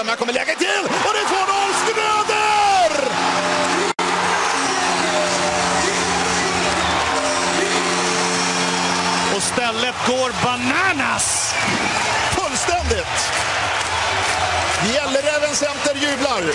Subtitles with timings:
[0.00, 2.92] fram, här kommer läget till och det är 2-0 Schröder!
[9.36, 11.54] Och stället går bananas!
[12.32, 13.18] Fullständigt!
[14.94, 16.54] Gälleräven Center jublar!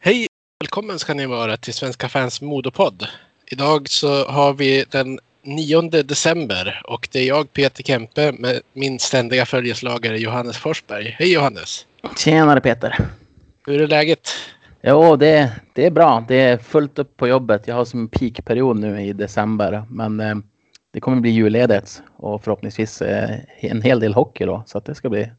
[0.00, 0.26] Hej!
[0.60, 3.08] Välkommen ska ni vara till Svenska fans modopodd.
[3.46, 8.98] Idag så har vi den 9 december och det är jag Peter Kempe med min
[8.98, 11.16] ständiga följeslagare Johannes Forsberg.
[11.18, 11.86] Hej Johannes!
[12.16, 12.98] Tjenare Peter!
[13.66, 14.30] Hur är läget?
[14.82, 16.24] Jo, det, det är bra.
[16.28, 17.68] Det är fullt upp på jobbet.
[17.68, 19.84] Jag har som en peakperiod nu i december.
[19.88, 20.34] Men eh,
[20.92, 24.62] det kommer bli julledigt och förhoppningsvis eh, en hel del hockey då.
[24.66, 25.30] Så att det ska bli...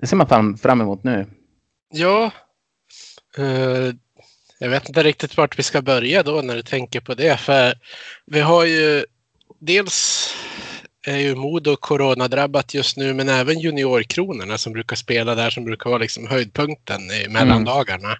[0.00, 1.26] Det ser man fram, fram emot nu.
[1.94, 2.30] Ja,
[3.38, 3.94] eh,
[4.58, 7.40] jag vet inte riktigt vart vi ska börja då när du tänker på det.
[7.40, 7.74] För
[8.26, 9.04] vi har ju
[9.62, 10.28] dels
[11.06, 15.90] är ju Modo coronadrabbat just nu, men även juniorkronorna som brukar spela där som brukar
[15.90, 18.16] vara liksom höjdpunkten i mellandagarna.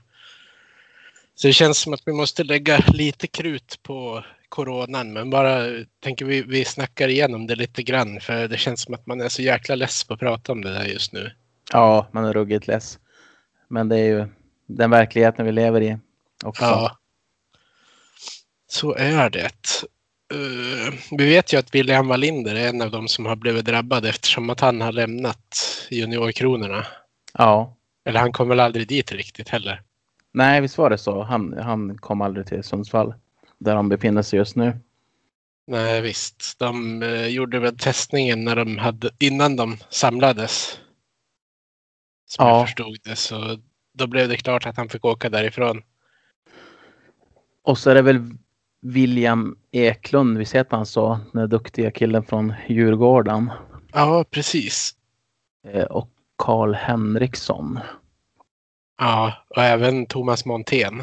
[1.35, 5.67] Så det känns som att vi måste lägga lite krut på coronan, men bara
[6.01, 9.29] tänker vi, vi snackar igenom det lite grann, för det känns som att man är
[9.29, 11.33] så jäkla less på att prata om det där just nu.
[11.73, 12.99] Ja, man är ruggigt less.
[13.69, 14.29] Men det är ju
[14.67, 15.99] den verkligheten vi lever i
[16.45, 16.65] också.
[16.65, 16.99] Ja.
[18.69, 19.51] Så är det.
[20.33, 24.07] Uh, vi vet ju att William Wallinder är en av de som har blivit drabbad
[24.07, 25.59] eftersom att han har lämnat
[25.91, 26.87] juniorkronorna.
[27.39, 27.77] Ja.
[28.05, 29.83] Eller han kom väl aldrig dit riktigt heller.
[30.33, 31.23] Nej, visst var det så.
[31.23, 33.15] Han, han kom aldrig till Sundsvall
[33.59, 34.79] där de befinner sig just nu.
[35.67, 36.59] Nej, visst.
[36.59, 40.79] De uh, gjorde väl testningen när de hade, innan de samlades.
[42.27, 42.59] Som Ja.
[42.59, 43.17] jag förstod det.
[43.17, 43.59] Så
[43.95, 45.83] då blev det klart att han fick åka därifrån.
[47.63, 48.31] Och så är det väl
[48.83, 53.51] William Eklund, vi ser han så, den duktiga killen från Djurgården.
[53.93, 54.95] Ja, precis.
[55.69, 57.79] Eh, Och Karl Henriksson.
[58.99, 61.03] Ja, och även Thomas Montén.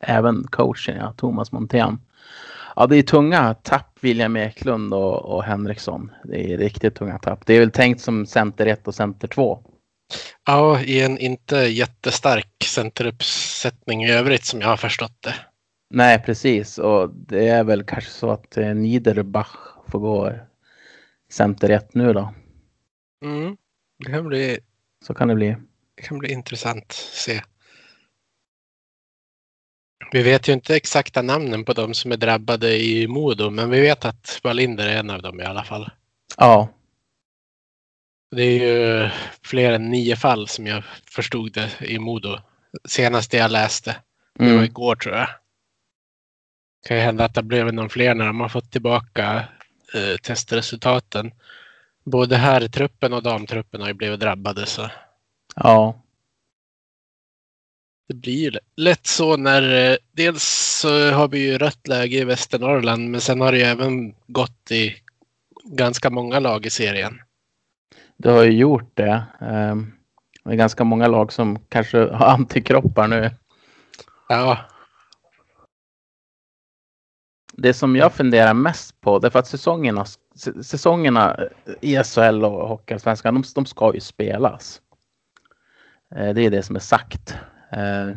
[0.00, 1.98] Även coachen, ja, Thomas Montén.
[2.76, 6.10] Ja, det är tunga tapp, William Eklund och, och Henriksson.
[6.24, 7.46] Det är riktigt tunga tapp.
[7.46, 9.58] Det är väl tänkt som center 1 och center 2.
[10.46, 15.34] Ja, i en inte jättestark centeruppsättning i övrigt som jag har förstått det.
[15.96, 16.78] Nej, precis.
[16.78, 19.56] Och det är väl kanske så att eh, Niederbach
[19.88, 20.32] får gå
[21.30, 22.34] center 1 nu då.
[23.24, 23.56] Mm.
[24.04, 24.58] Det kan bli,
[25.06, 25.56] Så kan det bli.
[25.94, 27.42] det kan bli intressant att se.
[30.12, 33.80] Vi vet ju inte exakta namnen på de som är drabbade i Modo, men vi
[33.80, 35.90] vet att Wallinder är en av dem i alla fall.
[36.36, 36.68] Ja,
[38.36, 39.10] Det är ju
[39.42, 42.38] fler än nio fall som jag förstod det i Modo.
[42.84, 43.96] Senast jag läste.
[44.38, 44.64] Det var mm.
[44.64, 45.28] igår tror jag.
[46.84, 49.44] Kan ju hända att det blev någon fler när de har fått tillbaka
[49.94, 51.32] eh, testresultaten.
[52.04, 54.90] Både herrtruppen och damtruppen har ju blivit drabbade så
[55.56, 56.04] ja,
[58.08, 60.44] det blir ju lätt så när eh, dels
[60.80, 64.70] så har vi ju rött läge i Västernorrland men sen har det ju även gått
[64.70, 64.94] i
[65.64, 67.20] ganska många lag i serien.
[68.16, 69.24] det har ju gjort det.
[69.40, 69.92] Ehm,
[70.44, 73.30] Det är ganska många lag som kanske har antikroppar nu.
[74.28, 74.58] Ja,
[77.56, 80.04] Det som jag funderar mest på, det är för att säsongerna,
[80.62, 81.36] säsongerna
[81.80, 84.82] i SHL och Hockeyallsvenskan, de, de ska ju spelas.
[86.14, 87.34] Eh, Det är det som är sagt.
[87.72, 88.16] Eh,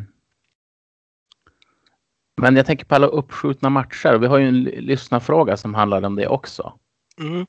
[2.40, 4.14] Men jag tänker på alla uppskjutna matcher.
[4.18, 6.78] Vi har ju en lyssnarfråga som handlar om det också.
[7.20, 7.46] mm.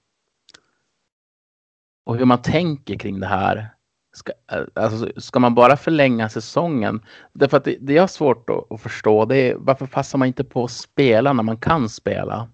[2.06, 3.70] Och hur man tänker kring det här.
[4.12, 4.32] Ska,
[4.74, 7.02] alltså, ska man bara förlänga säsongen?
[7.34, 10.28] Därför att det, det jag har svårt att, att förstå det är varför passar man
[10.28, 12.50] inte på att spela när man kan spela?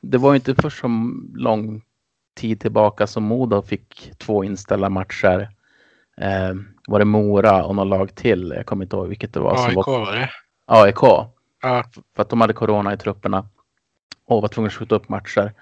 [0.00, 0.88] Det var ju inte för så
[1.34, 1.82] lång
[2.34, 5.50] tid tillbaka som Modo fick två inställda matcher.
[6.16, 6.54] Eh,
[6.88, 8.52] var det Mora och något lag till?
[8.56, 9.66] Jag kommer inte ihåg vilket det var.
[9.66, 10.30] AIK var, var det.
[10.66, 11.02] AIK.
[11.62, 11.84] Ja,
[12.16, 13.48] För att de hade corona i trupperna.
[14.24, 15.52] Och var tvungna att skjuta upp matcher.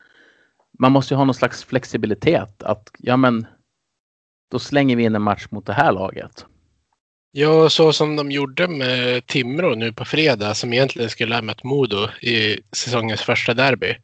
[0.78, 2.62] Man måste ju ha någon slags flexibilitet.
[2.62, 3.46] Att ja men
[4.50, 6.46] då slänger vi in en match mot det här laget.
[7.32, 11.64] Ja, så som de gjorde med Timrå nu på fredag som egentligen skulle ha mött
[11.64, 13.96] Modo i säsongens första derby.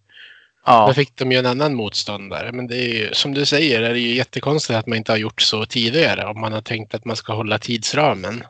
[0.67, 2.53] Ja, Då fick de ju en annan motståndare.
[2.53, 5.17] Men det är ju, som du säger är det ju jättekonstigt att man inte har
[5.17, 8.45] gjort så tidigare om man har tänkt att man ska hålla tidsramen.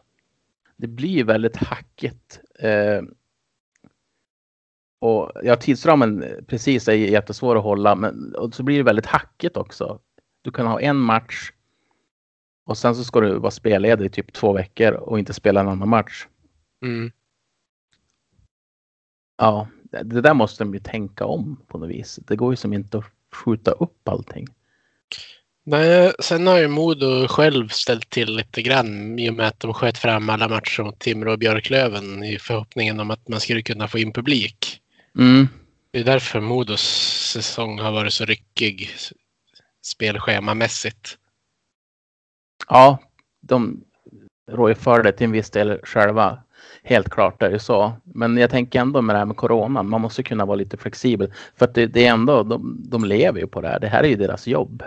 [0.77, 2.41] det blir ju väldigt hackigt.
[2.59, 3.03] Eh,
[5.01, 7.95] och ja, tidsramen precis är jättesvår att hålla.
[7.95, 9.99] Men och så blir det väldigt hackigt också.
[10.43, 11.53] Du kan ha en match.
[12.67, 15.69] Och sen så ska du vara spelledig i typ två veckor och inte spela en
[15.69, 16.27] annan match.
[16.83, 17.13] Mm.
[19.39, 22.19] Ja, det där måste de ju tänka om på något vis.
[22.27, 24.47] Det går ju som inte att skjuta upp allting.
[25.65, 29.75] Nej, sen har ju Modo själv ställt till lite grann i och med att de
[29.75, 33.89] sköt fram alla matcher mot Timrå och Björklöven i förhoppningen om att man skulle kunna
[33.89, 34.81] få in publik.
[35.19, 35.49] Mm.
[35.91, 36.83] Det är därför Modos
[37.33, 38.91] säsong har varit så ryckig
[39.83, 41.19] spelschemamässigt.
[42.69, 42.99] Ja,
[43.41, 43.85] de
[44.51, 46.39] rår ju för det till en viss del själva.
[46.83, 47.93] Helt klart är det så.
[48.05, 51.33] Men jag tänker ändå med det här med coronan, man måste kunna vara lite flexibel.
[51.57, 53.81] För att det, det är ändå, de, de lever ju på det här.
[53.81, 54.83] Det här är ju deras jobb.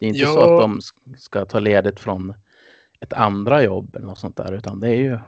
[0.00, 0.32] Det är inte Ja.
[0.32, 0.80] så att de
[1.18, 2.34] ska ta ledigt från
[3.00, 5.18] ett andra jobb eller något sånt där, utan det är ju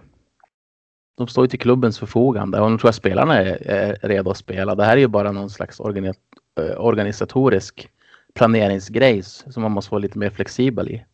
[1.17, 4.37] de står ju till klubbens förfogande och nu tror jag spelarna är, är redo att
[4.37, 4.75] spela.
[4.75, 6.15] Det här är ju bara någon slags eh,
[6.79, 7.91] organisatorisk
[8.35, 11.05] planeringsgrej som man måste vara lite mer flexibel i.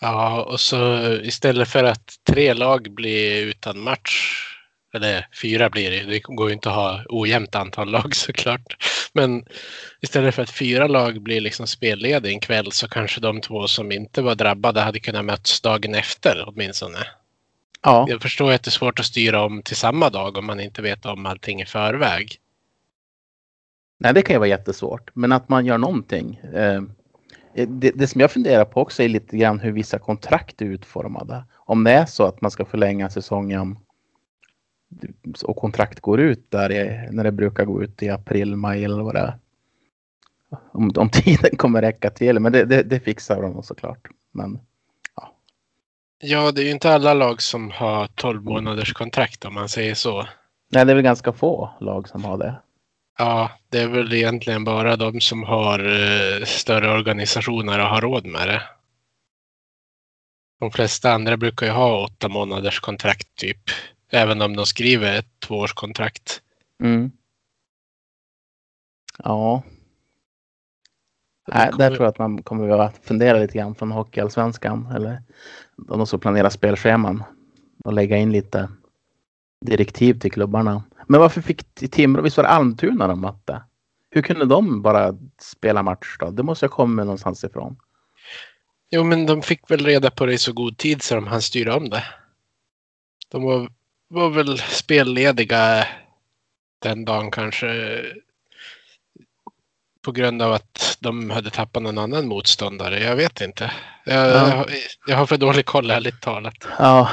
[0.00, 4.44] Ja, och så istället för att tre lag blir utan match,
[4.94, 8.76] eller fyra blir det, det går ju inte att ha ojämnt antal lag såklart.
[9.12, 9.44] Men
[10.00, 13.92] istället för att fyra lag blir liksom spellediga en kväll så kanske de två som
[13.92, 16.98] inte var drabbade hade kunnat mötas dagen efter åtminstone.
[17.82, 20.60] Ja, Jag förstår att det är svårt att styra om till samma dag om man
[20.60, 22.36] inte vet om allting i förväg.
[24.00, 26.36] nej, det kan ju vara jättesvårt, men att man gör någonting.
[26.36, 26.82] Eh,
[27.66, 31.44] det, det som jag funderar på också är lite grann hur vissa kontrakt är utformade.
[31.56, 33.78] Om det är så att man ska förlänga säsongen
[35.44, 39.02] och kontrakt går ut där i, när det brukar gå ut i april, maj eller
[39.02, 39.38] vad det är.
[40.72, 44.08] Om, om tiden kommer räcka till, men det, det, det fixar de såklart.
[44.32, 44.58] Men
[46.20, 49.94] Ja, det är ju inte alla lag som har 12 månaders kontrakt om man säger
[49.94, 50.26] så.
[50.68, 52.54] nej, det är väl ganska få lag som har det.
[53.18, 58.26] Ja, det är väl egentligen bara de som har eh, större organisationer och har råd
[58.26, 58.62] med det.
[60.60, 63.60] De flesta andra brukar ju ha åtta månaders kontrakt typ.
[64.10, 66.42] Även om de skriver ett tvåårskontrakt.
[66.82, 67.10] Mm.
[69.24, 69.62] Ja,
[71.48, 75.22] Nej, kommer- där tror jag att man kommer behöva fundera lite grann från Hockeyallsvenskan eller
[75.76, 77.22] de ska planera spelscheman
[77.84, 78.68] och lägga in lite
[79.66, 80.82] direktiv till klubbarna.
[81.08, 83.62] Men varför fick Timrå, visst var det Almtuna de mötte?
[84.10, 86.30] Hur kunde de bara spela match då?
[86.30, 87.76] Det måste ha kommit någonstans ifrån.
[88.90, 91.42] Jo, men de fick väl reda på det i så god tid så de hann
[91.42, 92.04] styra om det.
[93.30, 93.68] De var,
[94.08, 95.86] var väl spellediga
[96.82, 98.00] den dagen kanske
[100.04, 103.02] på grund av att de hade tappat någon annan motståndare.
[103.02, 103.72] Jag vet inte.
[104.04, 104.30] Jag, Ja.
[104.48, 104.70] jag, har-
[105.06, 106.54] jag har för dålig koll ärligt talat.
[106.78, 107.10] Ja.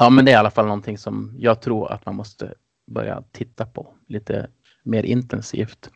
[0.00, 2.54] Ja, men det är i alla fall någonting som jag tror att man måste
[2.86, 4.50] börja titta på lite
[4.82, 5.90] mer intensivt.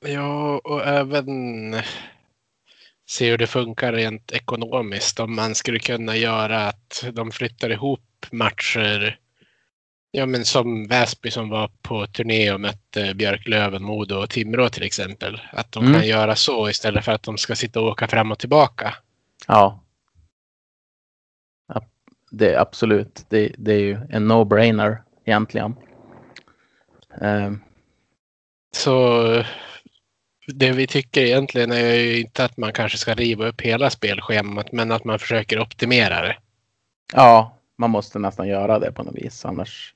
[0.00, 1.36] Ja, och även
[3.08, 5.20] se hur det funkar rent ekonomiskt.
[5.20, 9.18] Om man skulle kunna göra att de flyttar ihop matcher.
[10.10, 14.82] Ja, men som Väsby som var på turné och mötte Björklöven, Modo och Timrå till
[14.82, 15.40] exempel.
[15.52, 16.00] Att de Mm.
[16.00, 18.94] kan göra så istället för att de ska sitta och åka fram och tillbaka.
[19.46, 19.80] Ja.
[22.30, 23.26] Det är absolut.
[23.28, 25.76] Det, det är ju en no-brainer egentligen.
[27.20, 27.60] Ehm,
[28.76, 29.44] Så
[30.54, 34.72] det vi tycker egentligen är ju inte att man kanske ska riva upp hela spelschemat,
[34.72, 36.36] men att man försöker optimera det.
[37.12, 39.44] ja, man måste nästan göra det på något vis.
[39.44, 39.94] Annars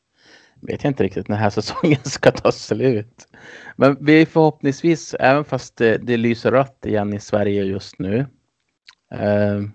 [0.60, 3.28] vet jag inte riktigt när den här säsongen ska ta slut.
[3.76, 8.26] Men vi är förhoppningsvis, även fast det, det lyser rött igen i Sverige just nu.
[9.14, 9.72] ehm,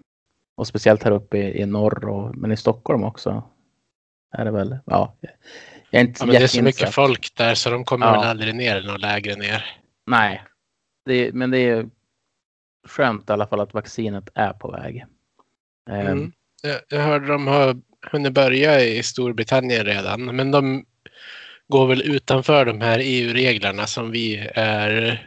[0.59, 3.43] och speciellt här uppe i, i norr, och, men i Stockholm också.
[4.37, 4.77] Är det väl?
[4.85, 5.15] Ja.
[5.89, 8.11] Jag är inte Ja, men det är så mycket folk där så de kommer Ja.
[8.11, 9.65] väl aldrig ner något lägre ner.
[10.07, 10.43] Nej,
[11.05, 11.89] det, men det är
[12.87, 15.05] skönt i alla fall att vaccinet är på väg.
[15.89, 16.31] Ehm, Mm.
[16.63, 20.85] Jag, jag hörde de har hunnit börja i Storbritannien redan, men de
[21.67, 25.25] går väl utanför de här EU-reglerna som vi är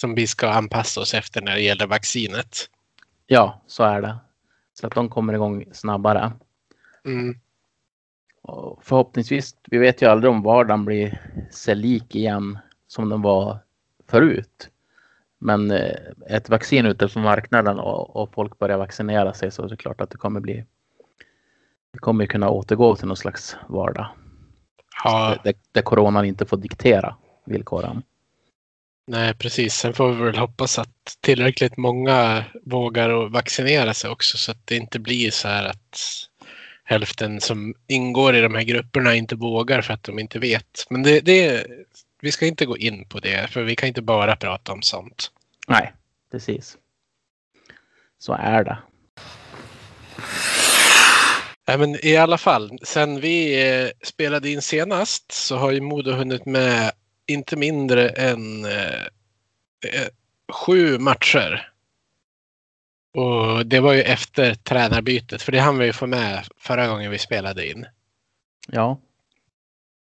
[0.00, 2.68] som vi ska anpassa oss efter när det gäller vaccinet.
[3.32, 4.16] Ja, så är det.
[4.74, 6.32] Så att de kommer igång snabbare.
[7.04, 7.34] Mm.
[8.42, 11.20] Och förhoppningsvis, vi vet ju aldrig om vardagen blir
[11.50, 13.58] sig lik igen som den var
[14.08, 14.68] förut.
[15.38, 15.96] Men eh,
[16.28, 20.00] ett vaccin ute på marknaden och, och folk börjar vaccinera sig så är det klart
[20.00, 20.64] att det kommer bli
[21.92, 24.06] vi kommer kunna återgå till någon slags vardag.
[25.04, 28.02] Ja, Där, där coronan inte får diktera villkoren.
[29.10, 29.74] Nej precis.
[29.74, 34.76] Sen får vi väl hoppas att tillräckligt många vågar vaccinera sig också så att det
[34.76, 35.98] inte blir så här att
[36.84, 40.86] hälften som ingår i de här grupperna inte vågar för att de inte vet.
[40.90, 41.66] Men det, det,
[42.20, 45.30] vi ska inte gå in på det för vi kan inte bara prata om sånt.
[45.68, 45.92] Nej,
[46.30, 46.76] precis.
[48.18, 48.78] Så är det.
[51.68, 56.12] Nej, men I alla fall, sen vi eh, spelade in senast så har ju Modo
[56.12, 56.92] hunnit med
[57.32, 59.02] inte mindre än eh,
[59.86, 60.08] eh,
[60.52, 61.72] sju matcher.
[63.14, 67.10] Och det var ju efter tränarbytet, för det hann vi ju få med förra gången
[67.10, 67.86] vi spelade in.
[68.68, 69.00] Ja.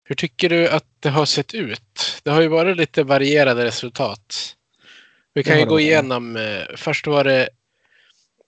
[0.04, 2.22] Hur tycker du att det har sett ut?
[2.24, 4.56] Det har ju varit lite varierade resultat.
[5.34, 6.36] Vi kan ju gå igenom.
[6.36, 7.50] eh, Först var det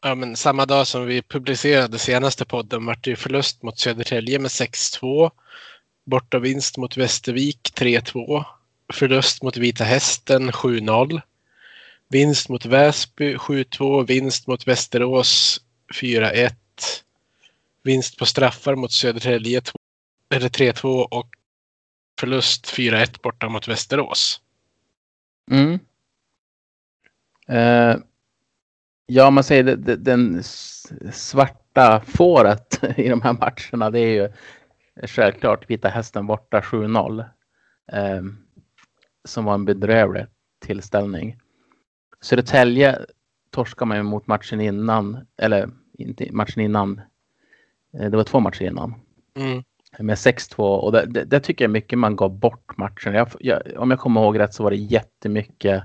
[0.01, 4.39] ja, men samma dag som vi publicerade senaste podden vart det ju förlust mot Södertälje
[4.39, 5.31] med 6-2.
[6.05, 8.45] Borta vinst mot Västervik 3-2.
[8.93, 11.21] Förlust mot Vita Hästen 7-0.
[12.09, 14.07] Vinst mot Väsby 7-2.
[14.07, 15.61] Vinst mot Västerås
[16.01, 16.51] 4-1.
[17.83, 19.61] Vinst på straffar mot Södertälje
[20.29, 21.29] 3-2 och
[22.19, 24.41] förlust 4-1 borta mot Västerås.
[25.51, 25.79] Mm.
[27.47, 27.97] Eh,
[29.05, 30.43] ja, man säger det, det, den
[31.13, 33.89] svarta fåret i de här matcherna.
[33.89, 34.29] Det är ju
[35.07, 37.19] självklart Vita Hästen borta 7-0.
[37.91, 38.21] Eh,
[39.25, 40.25] som var en bedrövlig
[40.59, 41.39] tillställning.
[42.21, 42.99] Södertälje
[43.51, 45.27] torskar man ju mot matchen innan.
[45.37, 47.01] Eller inte matchen innan.
[47.93, 48.95] Eh, det var två matcher innan
[49.35, 49.63] Mm.
[49.99, 53.13] med 6-2 och det, det, det tycker jag mycket man gav bort matchen.
[53.13, 55.83] Jag, jag, om jag kommer ihåg rätt så var det jättemycket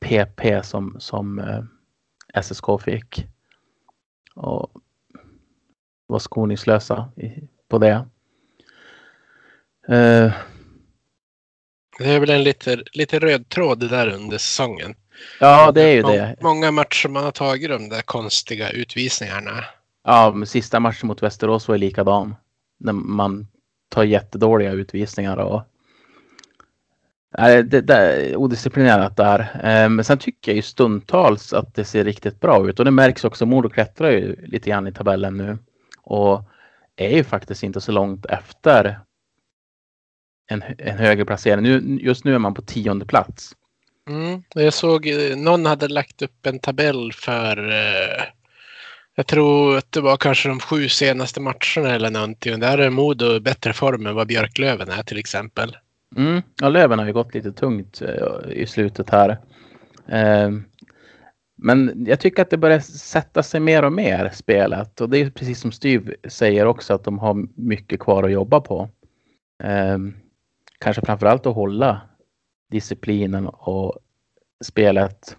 [0.00, 3.26] PP som, som eh, SSK fick.
[4.34, 4.70] Och
[6.06, 8.06] var skoningslösa i, på det.
[9.88, 10.32] Eh,
[11.98, 14.94] Det är väl en lite, lite röd tråd där under säsongen.
[15.40, 16.36] ja, det är ju det.
[16.40, 19.64] Många matcher man har tagit de där konstiga utvisningarna.
[20.04, 22.34] Ja, men sista matchen mot Västerås var ju likadan.
[22.80, 23.46] När man
[23.88, 25.62] tar jättedåliga utvisningar och
[27.38, 29.40] Nej, det, det är odisciplinerat där.
[29.40, 32.90] Eh, Men sen tycker jag ju stundtals att det ser riktigt bra ut och det
[32.90, 33.46] märks också.
[33.46, 35.58] Modo klättrar ju lite grann i tabellen nu
[36.02, 36.42] och
[36.96, 39.00] är ju faktiskt inte så långt efter
[40.48, 41.62] en, en högre placering.
[41.62, 43.52] Nu, just nu är man på tionde plats.
[44.08, 44.42] Mm.
[44.54, 48.24] Jag såg eh, någon hade lagt upp en tabell för eh,
[49.14, 52.60] jag tror att det var kanske de sju senaste matcherna eller någonting.
[52.60, 55.76] Där är Modo bättre form än vad Björklöven är till exempel.
[56.16, 56.42] Mm.
[56.60, 59.30] Ja, Löven har ju gått lite tungt eh, i slutet här.
[60.08, 60.50] Eh,
[61.62, 65.30] Men jag tycker att det börjar sätta sig mer och mer spelet och det är
[65.30, 68.88] precis som Styv säger också att de har mycket kvar att jobba på.
[69.64, 69.98] Eh,
[70.78, 72.00] Kanske framförallt att hålla
[72.70, 73.98] disciplinen och
[74.64, 75.36] spelet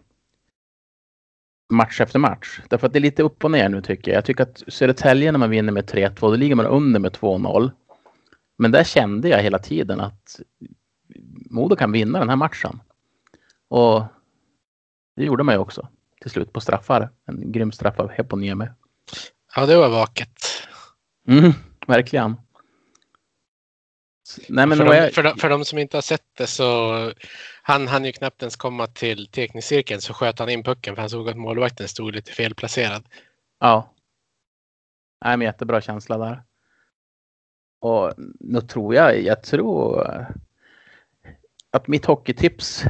[1.74, 2.62] match efter match.
[2.70, 4.18] Därför att det är lite upp och ner nu tycker jag.
[4.18, 7.72] Jag tycker att Södertälje när man vinner med 3-2, då ligger man under med 2-0.
[8.58, 10.40] Men där kände jag hela tiden att
[11.50, 12.82] Modo kan vinna den här matchen.
[13.68, 14.04] Och
[15.16, 15.88] det gjorde man ju också
[16.22, 17.10] till slut på straffar.
[17.26, 18.68] En grym straff av Heponiemi.
[19.56, 20.38] Ja, det var vaket.
[21.28, 21.52] Mm,
[21.88, 22.36] verkligen.
[24.50, 27.12] Nej, men för, de, jag, för, de, för de som inte har sett det så
[27.62, 31.10] han hann ju knappt ens komma till teknikcirkeln så sköt han in pucken för han
[31.10, 33.04] såg att målvakten stod lite felplacerad.
[33.60, 33.94] Ja.
[35.26, 36.44] Nej, men jättebra känsla där.
[37.82, 40.08] Och nu tror jag, jag tror
[41.72, 42.84] att mitt hockeytips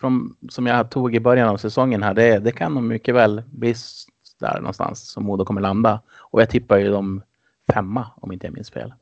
[0.00, 3.42] från, som jag tog i början av säsongen här, det, det kan nog mycket väl
[3.46, 3.74] bli
[4.40, 6.02] där någonstans som Modo kommer landa.
[6.08, 7.22] Och jag tippar ju dem
[7.72, 8.94] femma om inte jag minns fel.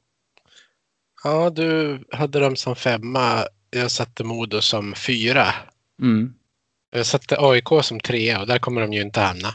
[1.24, 3.44] Ja, du hade dem som femma.
[3.70, 5.46] Jag satte Modo som fyra.
[6.02, 6.34] Mm.
[6.90, 9.48] Jag satte AIK som trea och där kommer de ju inte hamna.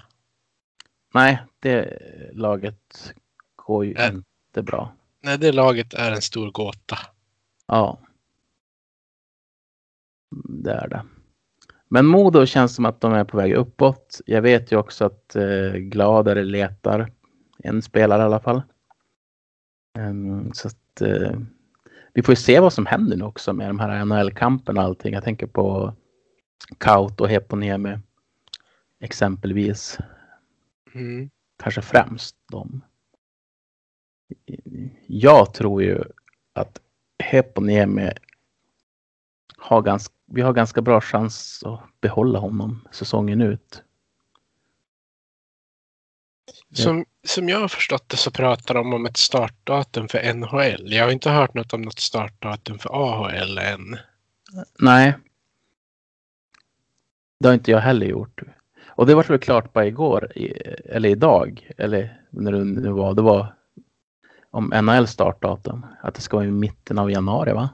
[1.13, 1.99] Nej, det
[2.33, 3.13] laget
[3.55, 4.09] går ju Äh.
[4.09, 4.93] inte bra.
[5.21, 6.97] Nej, det laget är en stor gåta.
[7.67, 7.99] Ja.
[10.49, 11.05] Det är det.
[11.87, 14.21] Men Modo känns som att de är på väg uppåt.
[14.25, 17.11] Jag vet ju också att eh, Gladare letar
[17.57, 18.61] en spelare i alla fall.
[19.97, 21.39] Ehm, så att eh,
[22.19, 25.13] vi får ju se vad som händer nu också med de här NHL-kampen och allting.
[25.13, 25.93] Jag tänker på
[26.77, 27.97] Kaut och Heponiemi
[28.99, 29.97] exempelvis.
[30.93, 31.29] Mm.
[31.63, 32.81] Kanske främst dem.
[35.07, 36.03] Jag tror ju
[36.53, 36.81] att
[37.23, 38.11] Heponiemi
[39.57, 43.83] har ganska, vi har ganska bra chans att behålla honom säsongen ut.
[46.73, 50.93] Som, som jag har förstått det så pratar de om ett startdatum för NHL.
[50.93, 53.97] Jag har inte hört något om något startdatum för AHL än.
[54.79, 55.13] Nej.
[57.39, 58.41] Det har inte jag heller gjort.
[58.87, 60.31] Och det var väl klart bara igår,
[60.85, 63.55] eller idag, eller när det nu var, det var
[64.51, 65.85] om NHL startdatum.
[66.01, 67.69] Att det ska vara i mitten av januari va?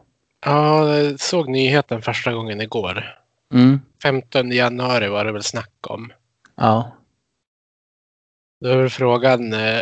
[0.45, 3.17] Ja, jag såg nyheten första gången igår.
[3.53, 3.81] Mm.
[4.03, 6.11] 15 januari var det väl snack om.
[6.55, 6.91] Ja.
[8.65, 9.81] Då är väl frågan eh,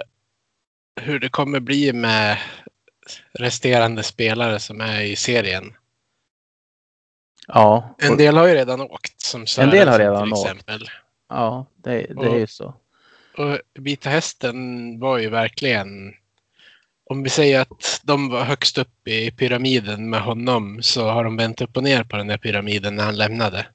[1.02, 2.38] hur det kommer bli med
[3.34, 5.74] resterande spelare som är i serien.
[7.48, 7.96] Ja.
[8.00, 9.22] En del har ju redan åkt.
[9.22, 10.46] Som En del har redan till åkt.
[10.46, 10.90] exempel.
[11.30, 12.76] Ja, det, det är Och- ju så.
[13.38, 16.14] Och Vita Hästen var ju verkligen...
[17.06, 21.38] Om vi säger att de var högst upp i pyramiden med honom så har de
[21.38, 23.66] vänt upp och ner på den där pyramiden när han lämnade.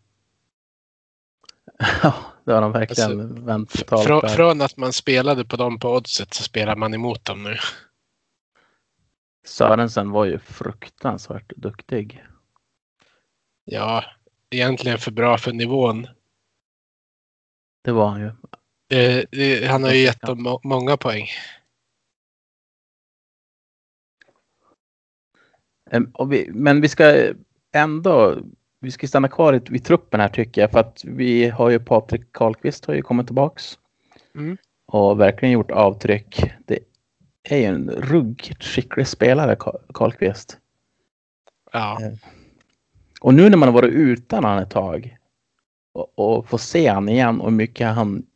[2.03, 4.31] Ja, det har de verkligen vänt totalt.
[4.31, 7.57] Från att man spelade på dem på oddset så spelar man emot dem nu.
[9.47, 12.25] Sörensen var ju fruktansvärt duktig.
[13.65, 14.05] Ja,
[14.51, 16.07] egentligen för bra för nivån.
[17.85, 18.27] Det var han ju.
[18.99, 21.29] Eh, det, han har ju gett dem må- många poäng.
[26.49, 27.33] Men vi ska
[27.73, 28.39] ändå
[28.81, 30.71] vi ska stanna kvar i, vid truppen här tycker jag.
[30.71, 33.79] För att vi har ju Patrik Karlqvist har ju kommit tillbaks.
[34.35, 34.57] Mm.
[34.87, 36.53] Och verkligen gjort avtryck.
[36.67, 36.79] Det
[37.43, 40.59] är ju en ruggigt skicklig spelare, Karl- Karlqvist.
[41.73, 41.99] Ja,
[43.21, 45.17] Och nu när man har varit utan han ett tag
[45.93, 48.27] och, och får se han igen och hur mycket han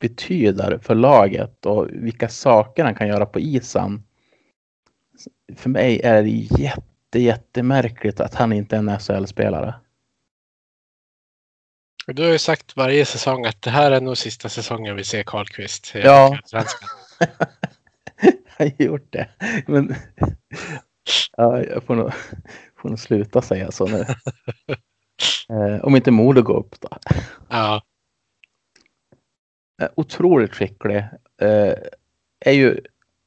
[0.00, 4.02] betyder för laget och vilka saker han kan göra på isen.
[5.56, 6.82] För mig är det jätte,
[7.18, 9.74] jättemärkligt att han inte är en SHL-spelare.
[12.06, 15.22] du har ju sagt varje säsong att det här är nog sista säsongen vi ser
[15.22, 15.92] Karlqvist.
[15.94, 16.38] Ja.
[18.58, 19.28] Jag har gjort det.
[19.66, 19.94] Men
[21.36, 22.12] ja, jag får nog,
[22.76, 24.04] får nog sluta säga så nu.
[25.48, 26.88] Eh, om inte Modo går upp då.
[27.48, 27.82] Ja,
[29.82, 30.96] Eh, otroligt skicklig.
[31.40, 31.74] Eh,
[32.40, 32.80] är ju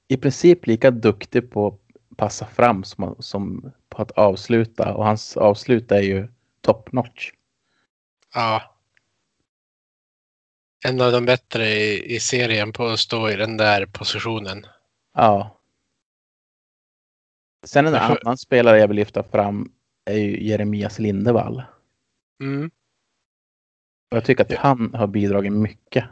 [0.07, 1.77] i princip lika duktig på
[2.17, 4.93] passa fram som, som på att avsluta.
[4.93, 6.27] Och hans avslut är ju
[6.61, 7.31] top notch.
[8.33, 8.73] ja.
[10.85, 14.65] En av de bättre i, i serien på att stå i den där positionen.
[15.13, 15.59] Ja.
[17.65, 19.71] Sen en Därför- annan spelare jag vill lyfta fram
[20.05, 21.63] är ju Jeremias Lindevall.
[22.41, 22.71] Mm.
[24.11, 26.05] Och jag tycker att han har bidragit mycket.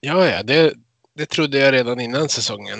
[0.00, 0.74] Ja, ja, det,
[1.14, 2.78] det trodde jag redan innan säsongen.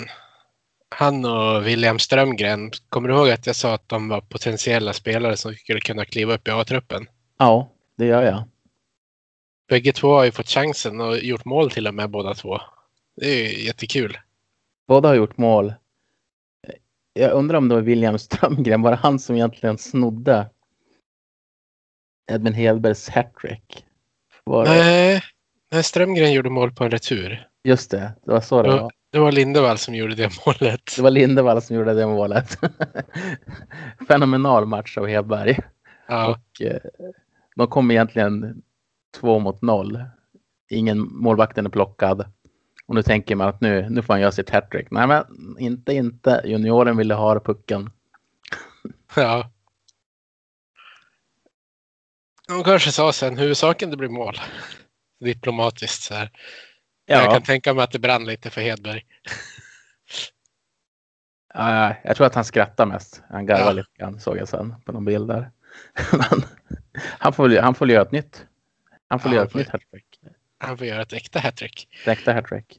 [0.95, 5.37] Han och William Strömgren, kommer du ihåg att jag sa att de var potentiella spelare
[5.37, 7.07] som skulle kunna kliva upp i A-truppen?
[7.37, 8.43] Ja, det gör jag.
[9.67, 12.61] Bägge två har ju fått chansen och gjort mål till och med båda två.
[13.15, 14.17] Det är ju jättekul.
[14.87, 15.73] Båda har gjort mål.
[17.13, 20.49] Jag undrar om det var William Strömgren, var det han som egentligen snodde
[22.31, 23.85] Edvin Hedbergs hattrick?
[24.45, 25.23] Nej,
[25.71, 27.47] nej, Strömgren gjorde mål på en retur.
[27.63, 28.91] Just det, det var så det var.
[29.11, 30.81] Det var Lindevall som gjorde det målet.
[30.95, 32.57] Det var Lindevall som gjorde det målet.
[34.07, 35.59] Fenomenal match av Hedberg.
[36.07, 36.81] Ja, Och eh,
[37.55, 38.61] de kom egentligen
[39.19, 40.03] två mot noll.
[40.69, 42.31] Ingen målvakten är plockad.
[42.87, 44.91] Och nu tänker man att nu, nu får han göra sitt hattrick.
[44.91, 45.25] Nej men
[45.59, 46.41] inte, inte.
[46.45, 47.89] Junioren ville ha pucken.
[49.15, 49.51] ja.
[52.47, 54.35] De kanske sa sen, huvudsaken det blir mål.
[55.19, 56.31] Diplomatiskt så här.
[57.11, 59.05] Jag Ja, kan tänka mig att det brann lite för Hedberg.
[61.53, 63.21] ja, jag tror att han skrattar mest.
[63.29, 63.71] Han garvar Ja.
[63.71, 65.51] lite grann såg jag sen på någon bild där.
[67.19, 68.45] Han får, han får göra ett nytt.
[69.07, 70.19] Han får Ja, göra ett får- nytt hattrick.
[70.57, 71.87] Han får göra ett äkta hattrick.
[72.01, 72.77] Ett äkta hattrick.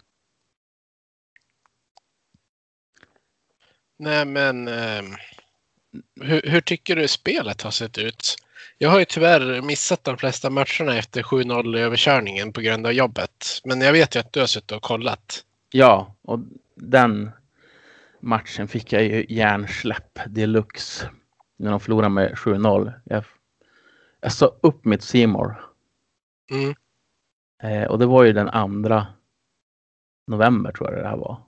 [3.98, 5.16] Nej, men ehm,
[6.20, 8.36] hur, hur tycker du spelet har sett ut?
[8.78, 12.92] Jag har ju tyvärr missat de flesta matcherna efter 7-0 i överkörningen på grund av
[12.92, 13.60] jobbet.
[13.64, 15.44] Men jag vet ju att du har suttit och kollat.
[15.70, 16.38] Ja, och
[16.74, 17.30] den
[18.20, 21.10] matchen fick jag ju hjärnsläpp deluxe.
[21.56, 22.92] När de förlorade med 7-0.
[23.04, 23.24] Jag,
[24.20, 25.64] jag sa upp mitt Seymour.
[26.50, 26.74] Mm.
[27.62, 29.06] Eh, och det var ju den andra
[30.26, 31.42] november tror jag det här var.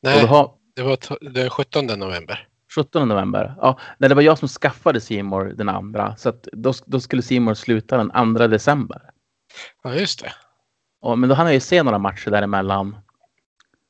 [0.00, 2.48] Nej, har, det var den 17 november.
[2.74, 3.54] 17 november.
[3.60, 6.16] Ja, nej, det var jag som skaffade Seymour den andra.
[6.16, 9.10] Så att då, då skulle Seymour sluta den andra december.
[9.82, 10.32] Ja, just det.
[11.00, 12.96] Och, men då hann jag ju se några matcher däremellan.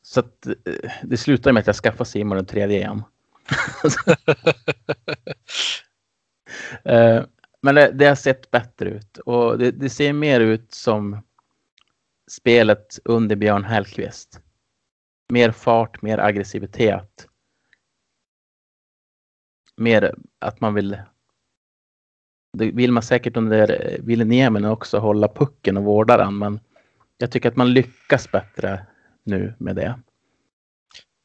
[0.03, 3.03] Så att, eh, det slutade med att jag skaffade Simon den tredje igen.
[6.85, 7.23] Eh,
[7.63, 11.23] men det, det har sett bättre ut och det, det ser mer ut som
[12.29, 14.41] spelet under Björn Hellkvist.
[15.29, 17.27] Mer fart, mer aggressivitet.
[19.77, 20.99] Mer att man vill.
[22.53, 26.61] Det vill man säkert under Wilhelminen också hålla pucken och vårda den, men
[27.19, 28.87] jag tycker att man lyckas bättre
[29.23, 30.01] nu med det.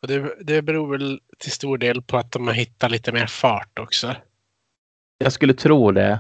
[0.02, 3.28] Och det, det beror väl till stor del på att de har hittat lite mer
[3.28, 4.16] fart också.
[5.18, 6.20] Jag skulle tro det.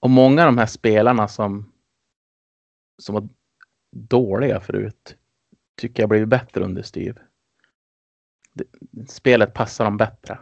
[0.00, 1.72] Och många av de här spelarna som,
[2.98, 3.28] som var
[3.96, 5.16] dåliga förut
[5.76, 6.84] tycker jag blivit bättre under.
[8.52, 8.64] Det,
[9.08, 10.38] spelet passar dem bättre.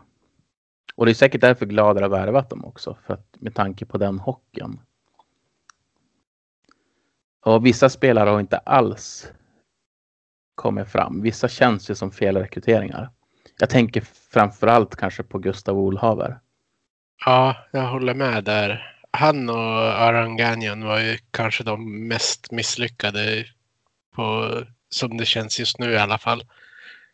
[0.97, 3.99] Och det är säkert därför Glader har värvat dem också, för att, med tanke på
[3.99, 4.81] den hockeyn.
[7.45, 9.33] Och vissa spelare har inte alls
[10.55, 11.23] kommit fram.
[11.23, 13.11] Vissa känns ju som felrekryteringar.
[13.59, 16.41] Jag tänker framförallt kanske på Gustav Olhaver.
[17.25, 18.97] Ja, jag håller med där.
[19.11, 23.45] Han och Aran Gagnon var ju kanske de mest misslyckade
[24.15, 24.51] på,
[24.89, 26.43] som det känns just nu i alla fall.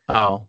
[0.06, 0.46] Ja.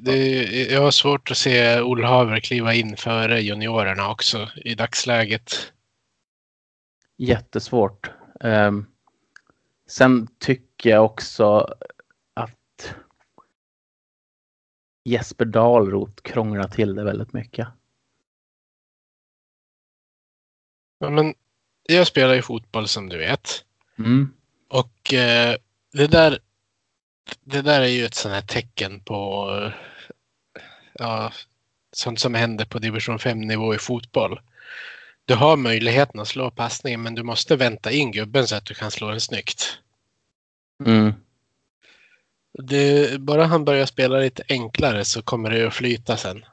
[0.00, 5.72] Det, jag har svårt att se Olhaver kliva in före juniorerna också i dagsläget.
[7.16, 8.10] Jättesvårt.
[8.40, 8.86] Um,
[9.86, 11.74] sen tycker jag också
[12.34, 12.94] att
[15.04, 17.68] Jesper Dahlroth krånglar till det väldigt mycket.
[20.98, 21.34] Ja, men
[21.82, 23.64] jag spelar ju fotboll som du vet.
[23.98, 24.34] Mm.
[24.68, 25.56] Och eh,
[25.92, 26.38] det där
[27.44, 29.72] det där är ju ett sånt här tecken på
[30.92, 31.32] ja,
[31.92, 34.40] sånt som händer på division 5 nivå i fotboll.
[35.24, 38.74] Du har möjligheten att slå passningen men du måste vänta in gubben så att du
[38.74, 39.78] kan slå den snyggt.
[40.84, 41.12] Mm.
[42.62, 46.44] Det, bara han börjar spela lite enklare så kommer det att flyta sen.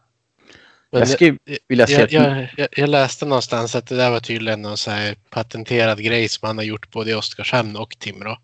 [0.92, 4.20] Men jag skulle vilja se jag, jag, jag, jag, läste någonstans att det där var
[4.20, 8.38] tydligen någon så här patenterad grej som han har gjort både i Oskarshamn och Timrå.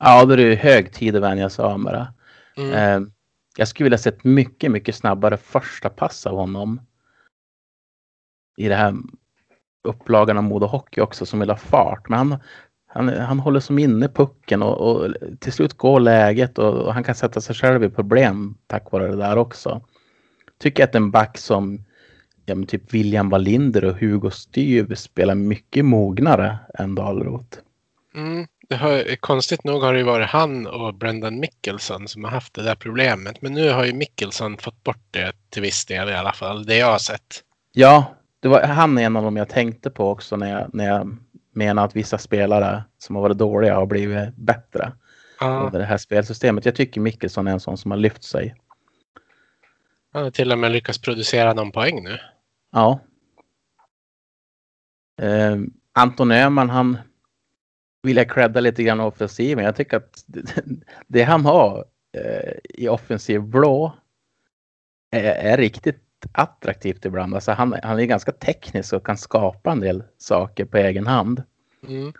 [0.00, 2.12] Ja, då är det hög tid att vänja sig av med det.
[2.62, 2.72] Mm.
[2.72, 3.08] Eh,
[3.56, 6.80] jag skulle vilja se ett mycket, mycket snabbare första pass av honom.
[8.56, 8.94] I det här
[9.84, 12.08] upplagan av Modo Hockey också som vill ha fart.
[12.08, 12.38] Men han,
[12.86, 17.04] han, han håller som inne pucken och, och till slut går läget och, och, han
[17.04, 19.82] kan sätta sig själv i problem tack vare det där också.
[20.58, 21.84] Tycker att en back som
[22.44, 27.58] ja, typ William Wallinder och Hugo Styv spelar mycket mognare än Dahlroth.
[28.14, 32.54] Mm det har, konstigt nog har det varit han och Brendan Mickelson som har haft
[32.54, 33.42] det där problemet.
[33.42, 36.66] Men nu har ju Mickelson fått bort det till viss del i alla fall.
[36.66, 37.44] Det jag har sett.
[37.72, 40.86] Ja, det var, han är en av dem jag tänkte på också när jag, när
[40.86, 41.16] jag
[41.54, 44.92] menar att vissa spelare som har varit dåliga har blivit bättre.
[45.40, 45.70] Ja.
[45.72, 46.64] Det här spelsystemet.
[46.64, 48.54] Jag tycker Mickelson är en sån som har lyft sig.
[50.12, 52.18] Han har till och med lyckats producera någon poäng nu.
[52.72, 53.00] Ja.
[55.22, 55.56] Eh,
[55.92, 56.98] Anton Öhman, han
[58.02, 59.64] vill jag credda lite grann offensiven.
[59.64, 60.24] Jag tycker att
[61.06, 63.92] det han har eh, i offensiv blå
[65.10, 67.34] är, är, riktigt attraktivt ibland.
[67.34, 71.42] Alltså han, han är ganska teknisk och kan skapa en del saker på egen hand.
[71.88, 72.12] Mm.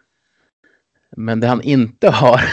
[1.16, 2.40] Men det han inte har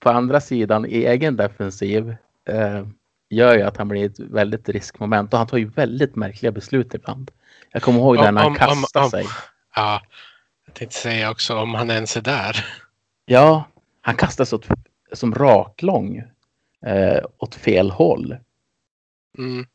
[0.00, 2.16] på andra sidan i egen defensiv
[2.48, 2.86] eh,
[3.30, 6.94] gör ju att han blir ett väldigt riskmoment och han tar ju väldigt märkliga beslut
[6.94, 7.30] ibland.
[7.70, 9.26] Jag kommer ihåg när han kastade sig.
[9.74, 10.02] Ja,
[10.76, 12.66] tänkte säga också om han ens är där.
[13.24, 13.64] Ja,
[14.00, 14.66] han kastas åt,
[15.12, 16.22] som raklång
[16.86, 18.36] eh, åt fel håll.
[19.38, 19.66] Mm.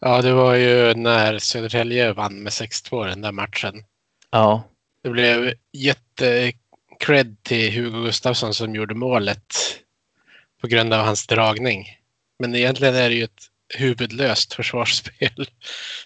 [0.00, 3.84] Ja, det var ju när Södertälje vann med 6-2 den där matchen.
[4.30, 4.62] Ja.
[5.02, 6.52] Det blev jätte
[6.98, 9.54] cred till Hugo Gustafsson som gjorde målet
[10.60, 11.86] på grund av hans dragning.
[12.38, 15.48] Men egentligen är det ju ett huvudlöst försvarsspel.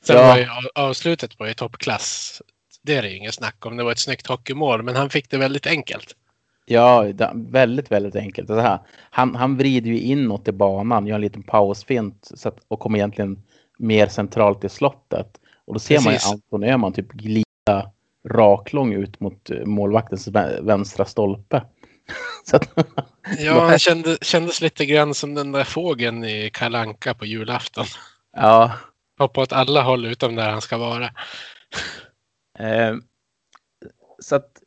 [0.03, 0.23] Sen ja.
[0.23, 2.43] var ju avslutet på i toppklass
[2.83, 3.77] det är det inget snack om.
[3.77, 6.17] Det var ett snyggt hockeymål, men han fick det väldigt enkelt.
[6.65, 8.49] Ja, väldigt, väldigt enkelt.
[8.49, 8.79] Så här,
[9.11, 12.99] han, han vrider ju inåt i banan, gör en liten pausfint så att, och kommer
[12.99, 13.43] egentligen
[13.79, 15.41] mer centralt i slottet.
[15.65, 16.05] Och då ser Precis.
[16.05, 17.91] man ju Anton Öhman typ glida
[18.29, 20.29] raklång ut mot eh, målvaktens
[20.61, 21.63] vänstra stolpe.
[22.53, 22.69] att,
[23.39, 27.87] ja, han kände, kändes lite grann som den där fågeln i Kalanka på julafton.
[28.37, 28.73] Ja.
[29.19, 31.11] Hoppar åt alla håll utom där han ska vara.
[32.61, 32.97] Eh,
[34.19, 34.63] så att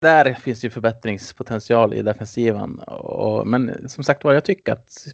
[0.00, 2.78] där finns ju förbättringspotential i defensiven.
[2.78, 5.06] Och, men som sagt var, jag tycker att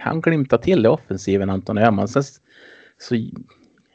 [0.00, 2.08] han glimtar till i offensiven, Anton Öhman.
[2.08, 2.22] Sen
[2.98, 3.14] så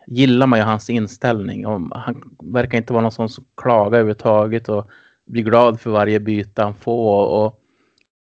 [0.07, 1.67] gillar man ju hans inställning.
[1.67, 4.89] Och han verkar inte vara någon sån som klagar överhuvudtaget och
[5.25, 7.27] blir glad för varje byte han får.
[7.27, 7.61] Och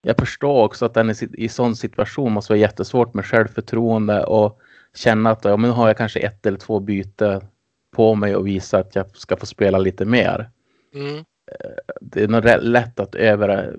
[0.02, 4.60] jag förstår också att den i, i sån situation måste vara jättesvårt med självförtroende och
[4.94, 7.42] känna att ja, men nu har jag kanske ett eller två byten
[7.90, 10.50] på mig och visa att jag ska få spela lite mer.
[10.94, 11.16] Mm.
[11.16, 13.76] Eh, det är nog lätt att över,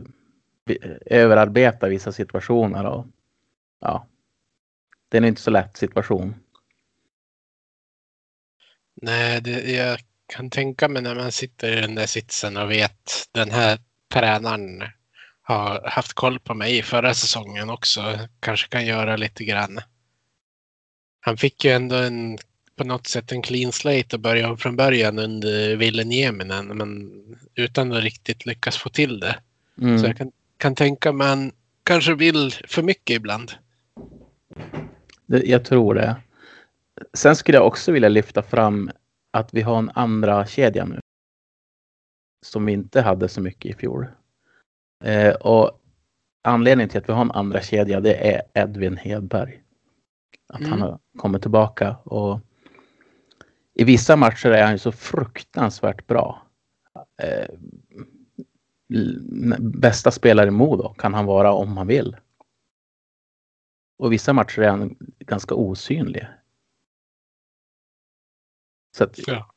[1.06, 2.86] överarbeta vissa situationer.
[2.86, 3.06] Och,
[3.80, 4.08] ja,
[5.10, 6.36] det är inte så lätt situation.
[9.02, 10.00] Nej, det, jag
[10.34, 13.80] kan tänka mig när man sitter i den där sitsen och vet den här
[14.14, 14.84] tränaren
[15.42, 18.20] har haft koll på mig förra säsongen också.
[18.40, 19.80] Kanske kan göra lite grann.
[21.20, 22.38] Han fick ju ändå en
[22.82, 27.12] på något sätt en clean slate och börja om från början under Ville Nieminen men
[27.56, 29.36] utan att riktigt lyckas få till det.
[29.82, 30.00] Mm.
[30.00, 31.52] Så jag kan, kan tänka mig han
[31.84, 33.52] kanske vill för mycket ibland.
[35.26, 36.16] Det, jag tror det.
[37.14, 38.92] Sen skulle jag också vilja lyfta fram
[39.32, 41.00] att vi har en andra kedja nu.
[42.46, 44.08] Som vi inte hade så mycket i fjol.
[45.04, 45.72] Eh, och
[46.44, 49.62] anledningen till att vi har en andra kedja det är Edvin Hedberg.
[50.54, 50.72] Att Mm.
[50.72, 52.40] han har kommit tillbaka och
[53.74, 56.42] i vissa matcher är han ju så fruktansvärt bra.
[57.22, 57.48] Eh,
[59.60, 62.16] bästa spelare i Modo kan han vara om han vill.
[63.98, 66.28] Och vissa matcher är han ganska osynlig.
[68.98, 69.54] Så att, Ja.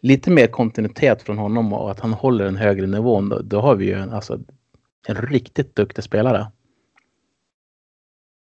[0.00, 3.20] lite mer kontinuitet från honom och att han håller en högre nivå.
[3.20, 4.40] Då, då har vi ju en, alltså,
[5.08, 6.52] en riktigt duktig spelare.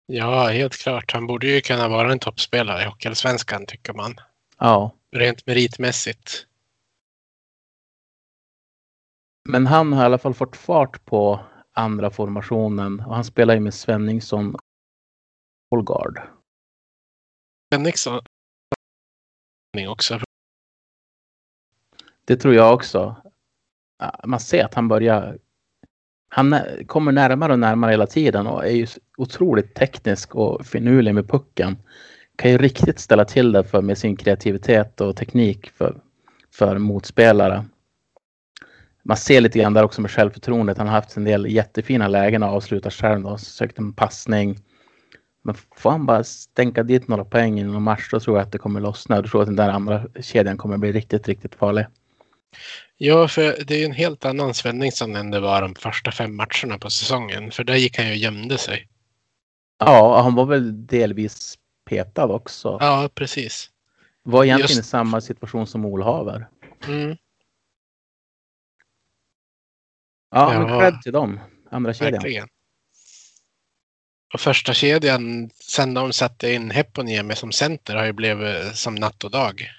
[0.07, 1.11] ja, helt klart.
[1.13, 4.15] Han borde ju kunna vara en toppspelare i Hockeyallsvenskan tycker man.
[4.57, 6.47] Ja, Rent meritmässigt.
[9.49, 13.59] men han har i alla fall fått fart på andra formationen och han spelar ju
[13.59, 14.61] med Svenningsson och
[15.71, 16.21] Holgard.
[17.71, 18.19] Henriksson
[19.87, 20.19] också.
[22.25, 23.15] Det tror jag också.
[24.23, 25.37] Man ser att han börjar.
[26.29, 26.55] Han
[26.87, 28.87] kommer närmare och närmare hela tiden och är ju
[29.17, 31.77] otroligt teknisk och finurlig med pucken.
[32.35, 36.01] Kan ju riktigt ställa till det för med sin kreativitet och teknik för,
[36.53, 37.65] för motspelare.
[39.03, 40.77] Man ser lite grann där också med självförtroendet.
[40.77, 43.37] Han har haft en del jättefina lägen och avslutar själv då.
[43.37, 44.57] Sökt en passning.
[45.43, 48.51] Men får han bara stänka dit några poäng i någon match då tror jag att
[48.51, 49.21] det kommer lossna.
[49.21, 51.85] Då tror jag att den där andra kedjan kommer bli riktigt, riktigt farlig.
[52.97, 56.77] Ja, för det är en helt annan Svenningsson än det var de första fem matcherna
[56.79, 57.51] på säsongen.
[57.51, 58.87] För där gick han ju och gömde sig.
[59.79, 62.77] Ja, han var väl delvis petad också.
[62.81, 63.71] Ja, precis.
[64.23, 66.47] Var egentligen Just- i samma situation som Olhaver.
[66.87, 67.17] Mm,
[70.31, 70.59] Ja, Ja.
[70.59, 71.39] men cred till dem.
[71.71, 72.13] Andra kedjan.
[72.13, 72.47] verkligen.
[74.33, 79.23] Och första kedjan sen de satte in Heponiemi som center har ju blivit som natt
[79.23, 79.69] och dag.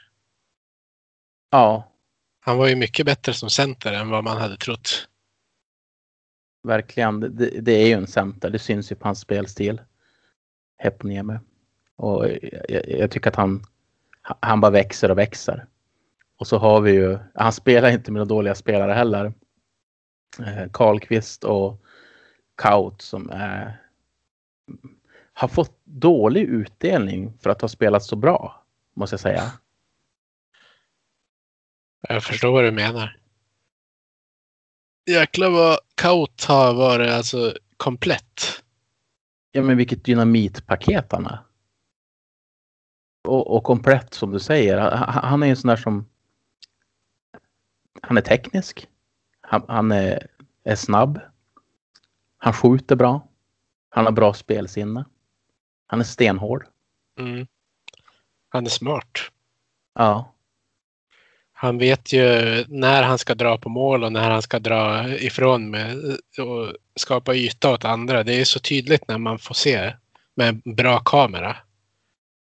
[1.50, 1.92] Ja,
[2.40, 5.08] Han var ju mycket bättre som center än vad man hade trott.
[6.62, 7.20] verkligen.
[7.20, 8.50] Det, det är ju en center.
[8.50, 9.80] Det syns ju på hans spelstil.
[10.78, 11.38] Heponiemi.
[11.96, 12.28] Och
[12.68, 13.64] jag, jag tycker att han,
[14.22, 15.66] han bara växer och växer.
[16.36, 19.32] Och så har vi ju, han spelar inte med några dåliga spelare heller.
[20.40, 21.82] Eh, Karlqvist och
[22.54, 23.80] Kaut som är,
[25.32, 28.64] har fått dålig utdelning för att ha spelat så bra.
[28.94, 29.52] Måste jag säga.
[32.08, 33.16] Jag förstår vad du menar.
[35.10, 38.62] Jäklar vad Kaut har varit alltså komplett.
[39.52, 41.38] Ja, men vilket dynamitpaket han är.
[43.26, 44.78] Och, och komplett som du säger.
[44.78, 46.06] Han, han är en sån där som.
[48.02, 48.88] Han är teknisk.
[49.40, 50.26] Han, han är,
[50.64, 51.20] är snabb.
[52.38, 53.28] Han skjuter bra.
[53.88, 55.04] Han har bra spelsinne.
[55.86, 56.66] Han är stenhård.
[57.18, 57.46] Mm.
[58.48, 59.18] Han är smart.
[59.94, 60.32] Ja,
[61.52, 62.24] Han vet ju
[62.68, 65.96] när han ska dra på mål och när han ska dra ifrån med
[66.38, 68.22] och skapa yta åt andra.
[68.22, 69.92] Det är så tydligt när man får se
[70.34, 71.56] med bra kamera.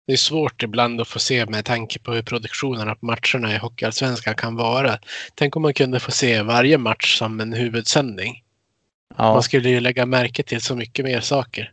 [0.08, 3.58] Det är svårt ibland att få se med tanke på hur produktionerna på matcherna i
[3.58, 4.98] Hockeyallsvenskan kan vara.
[5.34, 8.44] Tänk om man kunde få se varje match som en huvudsändning.
[9.16, 9.32] ja.
[9.32, 11.72] Man skulle ju lägga märke till så mycket mer saker.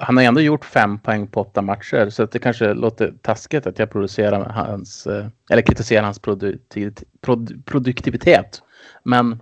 [0.00, 2.10] Han har ändå gjort fem poäng på åtta matcher.
[2.10, 5.06] Så att det kanske låter taskigt att jag producerar hans.
[5.06, 8.62] eh, Eller kritiserar hans produktiv, prod, produktivitet.
[9.04, 9.40] Men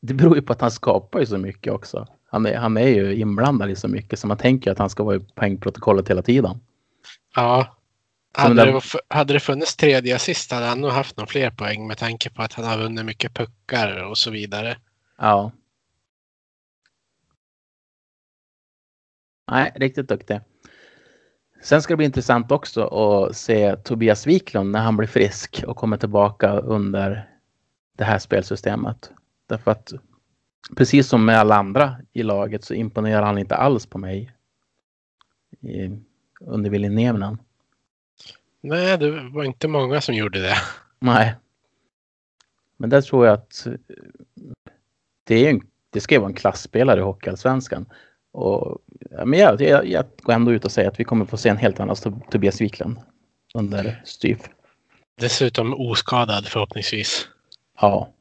[0.00, 2.06] det beror ju på att han skapar ju så mycket också.
[2.30, 5.02] Han är, han är ju inblandad i så mycket så man tänker att han ska
[5.04, 6.60] vara i poängprotokollet hela tiden.
[7.34, 7.74] Ja.
[8.32, 11.86] Hade den- det, hade det funnits tredje assist hade han nog haft några fler poäng
[11.86, 14.76] med tanke på att han har vunnit mycket puckar och så vidare.
[15.18, 15.52] Ja.
[19.50, 20.40] Nej, riktigt duktig.
[21.62, 25.76] Sen ska det bli intressant också att se Tobias Wiklund när han blir frisk och
[25.76, 27.30] kommer tillbaka under
[27.96, 29.10] det här spelsystemet.
[29.46, 29.92] Därför att
[30.76, 34.32] precis som med alla andra i laget så imponerar han inte alls på mig
[35.60, 36.00] i,
[36.40, 37.38] under Willy Nieminen.
[38.60, 40.56] Nej, det var inte många som gjorde det.
[40.98, 41.34] Nej.
[42.76, 43.72] Men där tror jag att eh,
[45.24, 47.86] det, är en, det ska ju vara en klassspelare i Hockeyallsvenskan.
[48.32, 48.78] Och,
[49.24, 51.56] men jag, jag, jag går ändå ut och säger att vi kommer få se en
[51.56, 52.98] helt annan Tob- Tobias Wiklund
[53.54, 54.38] under Styf.
[55.20, 57.28] Dessutom oskadad förhoppningsvis.
[57.80, 58.12] Ja,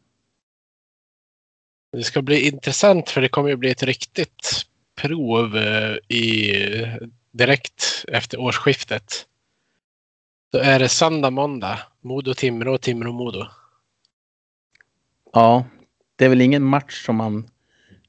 [1.91, 4.65] Det ska bli intressant för det kommer ju bli ett riktigt
[5.01, 6.51] prov eh, i,
[7.37, 9.25] direkt efter årsskiftet.
[10.51, 11.79] Då är det söndag, måndag.
[12.01, 13.45] Modo-Timrå, Timrå-Modo.
[15.33, 15.65] ja,
[16.15, 17.49] det är väl ingen match som man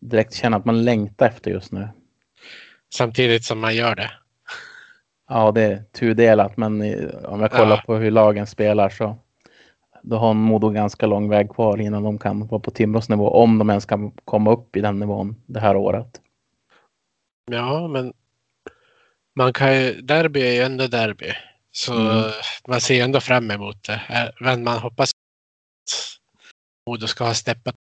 [0.00, 1.88] direkt känna att man längtar efter just nu.
[2.94, 4.10] Samtidigt som man gör det.
[5.28, 6.82] Ja, det är tudelat, men
[7.24, 7.82] om jag kollar ja.
[7.86, 9.18] på hur lagen spelar så
[10.02, 13.58] då har Modo ganska lång väg kvar innan de kan vara på Timrås nivå, om
[13.58, 16.20] de ens kan komma upp i den nivån det här året.
[17.50, 18.12] Ja, men
[19.38, 21.33] man kan ju, derby är ju ändå derby.
[21.72, 22.33] Så mm.
[22.68, 24.33] man ser ändå fram emot det.
[24.40, 26.18] Men man hoppas att
[26.87, 27.74] Modo ska ha steppat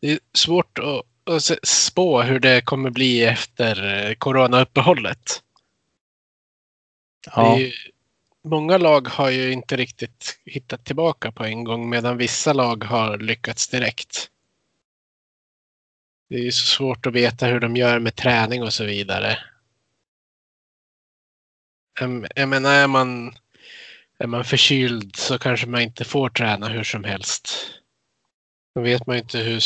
[0.00, 5.42] Det är svårt att, att spå hur det kommer bli efter coronauppehållet.
[7.34, 7.58] Ja.
[7.58, 7.72] Ju,
[8.44, 13.18] många lag har ju inte riktigt hittat tillbaka på en gång medan vissa lag har
[13.18, 14.30] lyckats direkt.
[16.28, 19.38] Det är ju så svårt att veta hur de gör med träning och så vidare.
[22.34, 23.34] Jag menar, är man,
[24.18, 27.48] är man förkyld så kanske man inte får träna hur som helst.
[28.74, 29.62] Då vet man ju inte hur,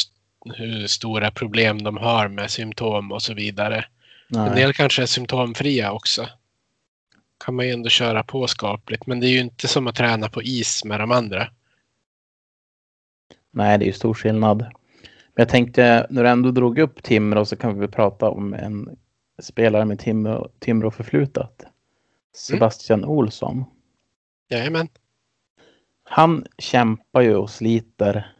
[0.55, 3.85] hur stora problem de har med symptom och så vidare.
[4.29, 4.49] Nej.
[4.49, 6.29] En del kanske är symptomfria också.
[7.44, 9.07] kan man ju ändå köra på skapligt.
[9.07, 11.51] Men det är ju inte som att träna på is med de andra.
[13.51, 14.80] Nej, det är ju stor skillnad.
[15.40, 18.98] Jag tänkte, när du ändå drog upp Timrå så kan vi prata om en
[19.42, 21.62] spelare med Timrå, Timrå förflutat.
[22.37, 23.11] Sebastian mm.
[23.11, 23.64] Olsson.
[24.50, 24.88] Jajamän.
[26.05, 28.35] Han kämpar ju och sliter.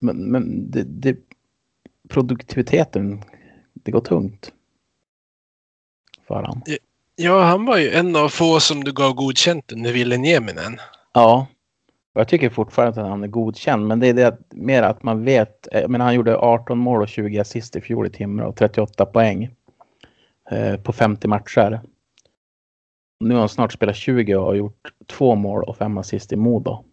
[0.00, 1.18] Men, men det, det,
[2.08, 3.22] produktiviteten,
[3.72, 4.52] det går tungt.
[6.26, 6.62] För han.
[7.16, 10.80] Ja, han var ju en av få som du gav godkänt under Ville Nieminen.
[11.12, 11.46] Ja.
[12.18, 15.68] Jag tycker fortfarande att han är godkänd, men det är det mer att man vet.
[15.72, 19.06] Eh, men han gjorde 18 mål och 20 assist i fjol i Timrå och 38
[19.06, 19.54] poäng
[20.50, 21.80] eh, på 50 matcher.
[23.20, 26.36] Nu har han snart spelat 20 och har gjort två mål och fem assist i
[26.36, 26.84] Modo.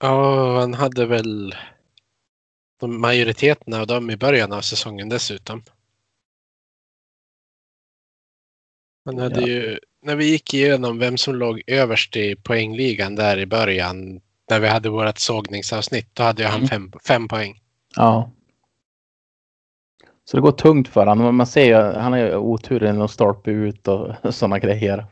[0.00, 1.54] Ja, han hade väl
[2.86, 5.62] majoriteten av dem i början av säsongen dessutom.
[9.04, 9.46] Han hade ja.
[9.46, 14.60] ju, när vi gick igenom vem som låg överst i poängligan där i början, när
[14.60, 16.68] vi hade vårt sågningsavsnitt, då hade han mm.
[16.68, 17.60] fem, fem poäng.
[17.96, 18.30] Ja.
[20.24, 21.36] Så det går tungt för honom.
[21.36, 25.06] Man ser ju, han har ju oturen att stolpe ut och sådana grejer.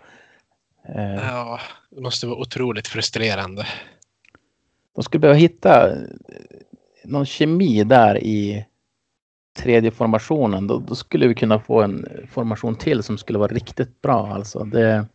[0.89, 3.67] Eh, ja, det måste vara otroligt frustrerande.
[4.95, 5.93] De skulle behöva hitta
[7.05, 8.67] någon kemi där i
[9.57, 10.67] tredje formationen.
[10.67, 14.27] Då, då, skulle vi kunna få en formation till som skulle vara riktigt bra.
[14.27, 15.07] Alltså det,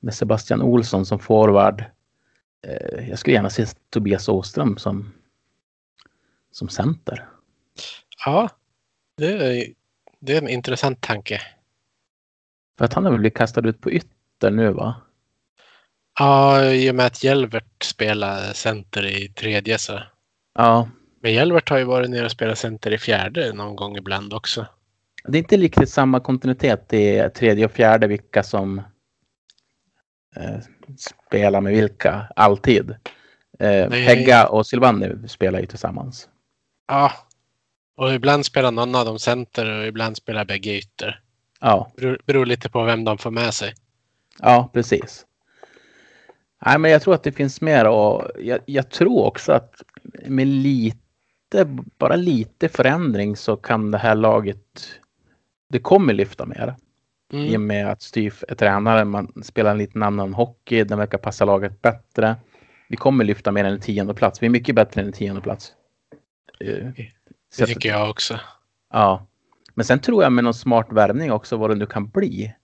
[0.00, 1.84] med Sebastian Olsson som forward.
[2.66, 5.12] Eh, jag skulle gärna se Tobias Åström som,
[6.50, 7.28] som center.
[8.24, 8.48] Ja,
[9.16, 9.66] det är,
[10.20, 11.40] det är en intressant tanke.
[12.78, 14.94] För att han har väl blivit kastad ut på ytter nu va?
[16.18, 20.00] Ja, i och med att Jelvert spelar center i tredje så.
[20.54, 20.88] Ja.
[21.20, 24.66] Men Jelvert har ju varit nere och spelat center i fjärde någon gång ibland också.
[25.24, 28.82] Det är inte riktigt samma kontinuitet i tredje och fjärde vilka som
[30.36, 30.58] eh,
[31.28, 32.90] spelar med vilka alltid.
[33.58, 36.28] Eh, Pegga och Silvani spelar ju tillsammans.
[36.88, 37.12] Ja,
[37.96, 41.20] och ibland spelar någon av dem center och ibland spelar bägge ytter.
[41.60, 41.92] Ja.
[41.96, 43.74] Beror, beror lite på vem de får med sig.
[44.40, 45.26] Ja, precis.
[46.66, 49.82] Nej, men jag tror att det finns mer och jag, jag, tror också att
[50.26, 51.64] med lite,
[51.98, 55.00] bara lite förändring så kan det här laget,
[55.68, 56.76] det kommer lyfta mer.
[57.32, 57.44] Mm.
[57.44, 61.18] I och med att Styf är tränare, man spelar en liten annan hockey, den verkar
[61.18, 62.36] passa laget bättre.
[62.88, 64.42] Vi kommer lyfta mer än en tionde plats.
[64.42, 65.72] Vi är mycket bättre än en tionde plats.
[66.60, 66.86] Eh,
[67.58, 68.40] det tycker jag också.
[68.92, 69.26] Ja.
[69.74, 72.54] Men sen tror jag med någon smart värvning också vad det nu kan bli.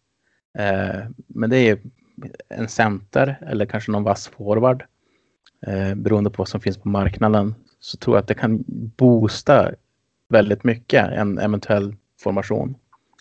[0.58, 1.78] Eh, men det är
[2.48, 4.84] en center eller kanske någon vass forward.
[5.66, 8.64] Eh, beroende på vad som finns på marknaden så tror jag att det kan
[8.96, 9.70] boosta
[10.28, 12.74] väldigt mycket en eventuell formation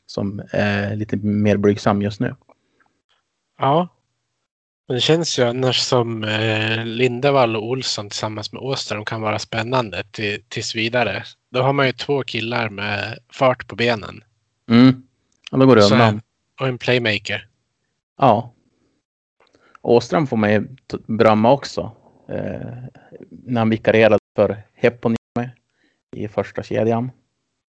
[0.08, 2.36] som är lite mer blygsam just nu.
[3.60, 3.88] Ja,
[4.88, 9.40] men det känns ju annars som eh, Lindevall och Olsson tillsammans med Åström kan vara
[9.40, 11.24] spännande till, tills vidare.
[11.52, 14.24] Då har man ju två killar med fart på benen.
[14.70, 15.04] Mm.
[15.52, 16.22] Och då går det undan.
[16.60, 17.48] Och en playmaker.
[18.18, 18.54] Ja.
[19.82, 20.68] Åström får man ju
[21.08, 21.92] berömma också.
[22.30, 22.68] Eh,
[23.30, 25.52] när han vikarierade för Heponiemi
[26.16, 27.12] i första kedjan.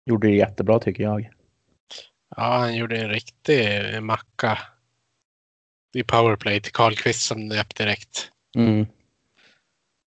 [0.07, 1.31] Gjorde det jättebra tycker jag.
[2.37, 3.63] Ja, han gjorde en riktig
[4.03, 4.59] macka
[5.95, 8.31] i powerplay till Karlqvist som nöp direkt.
[8.57, 8.87] Mm.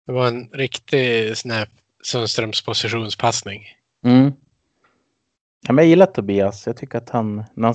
[0.06, 1.70] Det var en riktig snäpp
[2.02, 3.66] Sundströms positionspassning.
[4.04, 4.32] Mm.
[5.66, 6.66] Ja, men jag gillar Tobias.
[6.66, 7.74] Jag tycker att han, han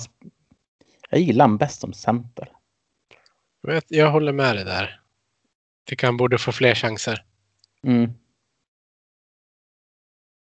[1.10, 2.52] jag gillar han bäst som center.
[3.88, 5.02] Jag håller med dig där.
[5.86, 7.26] Tycker han borde få fler chanser.
[7.84, 8.12] Mm.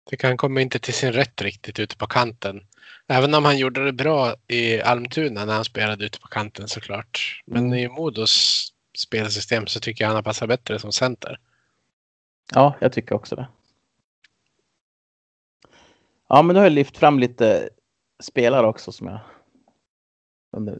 [0.09, 2.67] Tycker han kommer inte till sin rätt riktigt ute på kanten.
[3.07, 7.41] Även om han gjorde det bra i Almtuna när han spelade ute på kanten såklart.
[7.45, 8.67] Men i Modos
[8.97, 11.39] spelsystem så tycker jag han har passat bättre som center.
[12.53, 13.47] Ja, jag tycker också det.
[16.29, 17.69] Ja, men då har jag lyft fram lite
[18.23, 19.19] spelare också som jag,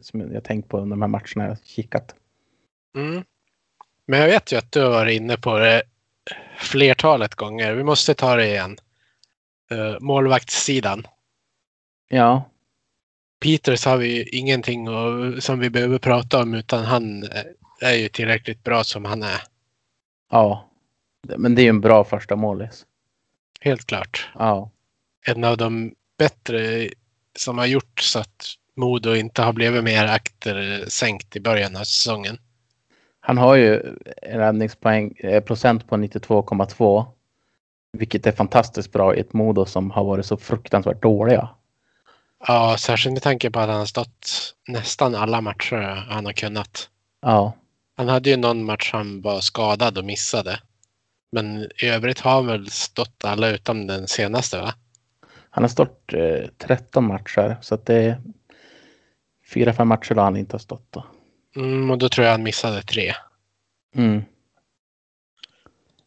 [0.04, 2.14] som jag tänkt på under de här matcherna jag kikat.
[2.96, 3.24] Mm.
[4.06, 5.82] Men jag vet ju att du har varit inne på det
[6.58, 7.74] flertalet gånger.
[7.74, 8.76] Vi måste ta det igen.
[9.72, 11.06] Uh, målvaktssidan.
[12.14, 12.44] Ja.
[13.40, 17.24] Peters har vi ingenting och, som vi behöver prata om utan han
[17.80, 19.40] är ju tillräckligt bra som han är.
[20.30, 20.70] Ja,
[21.36, 22.86] men det är ju en bra första målis.
[23.60, 24.30] Helt klart.
[24.38, 24.70] Ja.
[25.26, 26.88] En av de bättre
[27.36, 28.46] som har gjort så att
[28.76, 32.38] Modo inte har blivit mer aktersänkt i början av säsongen.
[33.20, 33.80] Han har ju
[34.22, 37.04] en räddningspoäng eh, procent på 92,2.
[37.92, 41.48] Vilket är fantastiskt bra i ett Modo som har varit så fruktansvärt dåliga.
[42.46, 46.88] Ja, särskilt med tanke på att han har stått nästan alla matcher han har kunnat.
[47.20, 47.52] Ja.
[47.96, 50.60] Han hade ju någon match han var skadad och missade.
[51.32, 54.74] Men i övrigt har han väl stått alla utom den senaste va?
[55.50, 58.20] Han har stått eh, 13 matcher så att det är
[59.54, 60.86] fyra, fem matcher då han inte har stått.
[60.90, 61.04] Då.
[61.56, 63.12] Mm, och då tror jag han missade tre.
[63.94, 64.22] Mm.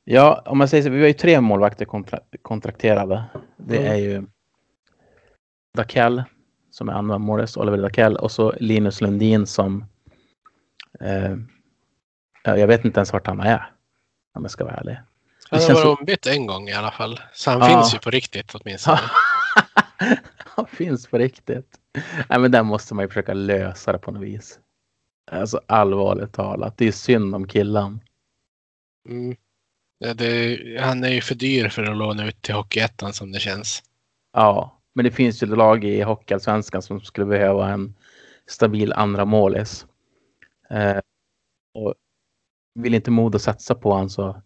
[0.03, 3.23] Ja, om man säger så, vi har ju tre målvakter kontra kontrakterade.
[3.57, 3.91] Det mm.
[3.91, 4.25] är ju
[5.76, 6.23] Dakell
[6.71, 9.86] som är andra målis, Oliver Dakell och så Linus Lundin som
[10.99, 11.36] eh,
[12.43, 13.71] jag vet inte ens vart han är.
[14.34, 14.97] Om jag ska vara ärlig.
[15.49, 17.19] Han har varit ombytt en gång i alla fall.
[17.34, 17.67] Så han ja.
[17.67, 18.99] finns ju på riktigt åtminstone.
[20.38, 21.80] han finns på riktigt.
[22.30, 24.59] Nej, men den måste man ju försöka lösa det på något vis.
[25.32, 26.78] Alltså allvarligt talat.
[26.78, 27.99] Det är synd om killen.
[29.09, 29.36] Mm.
[29.97, 33.39] Ja, det, han är ju för dyr för att låna ut till Hockeyettan som det
[33.39, 33.84] känns.
[34.34, 37.95] Ja, men det finns ju lag i Hockeyallsvenskan som skulle behöva en
[38.47, 39.85] stabil andra målis.
[40.69, 40.97] Eh,
[41.73, 41.93] och
[42.73, 44.41] vill inte Modo satsa på honom så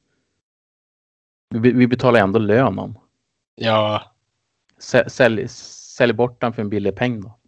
[1.50, 3.00] vi, vi betalar ändå lön om.
[3.56, 4.12] Ja.
[5.08, 7.40] Sälj, sälj bort den för en billig peng då.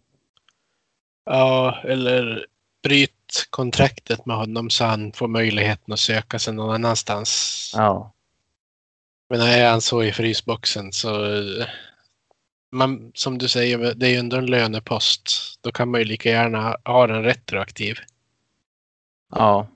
[1.24, 2.46] Ja, eller
[2.82, 7.72] bryt kontraktet med honom så han får möjligheten att söka sig någon annanstans.
[7.76, 8.12] Ja.
[9.28, 11.08] Men är han så i frysboxen så
[12.72, 15.28] man, som du säger, det är ju ändå en lönepost.
[15.60, 17.96] Då kan man ju lika gärna ha den retroaktiv.
[19.30, 19.66] Ja.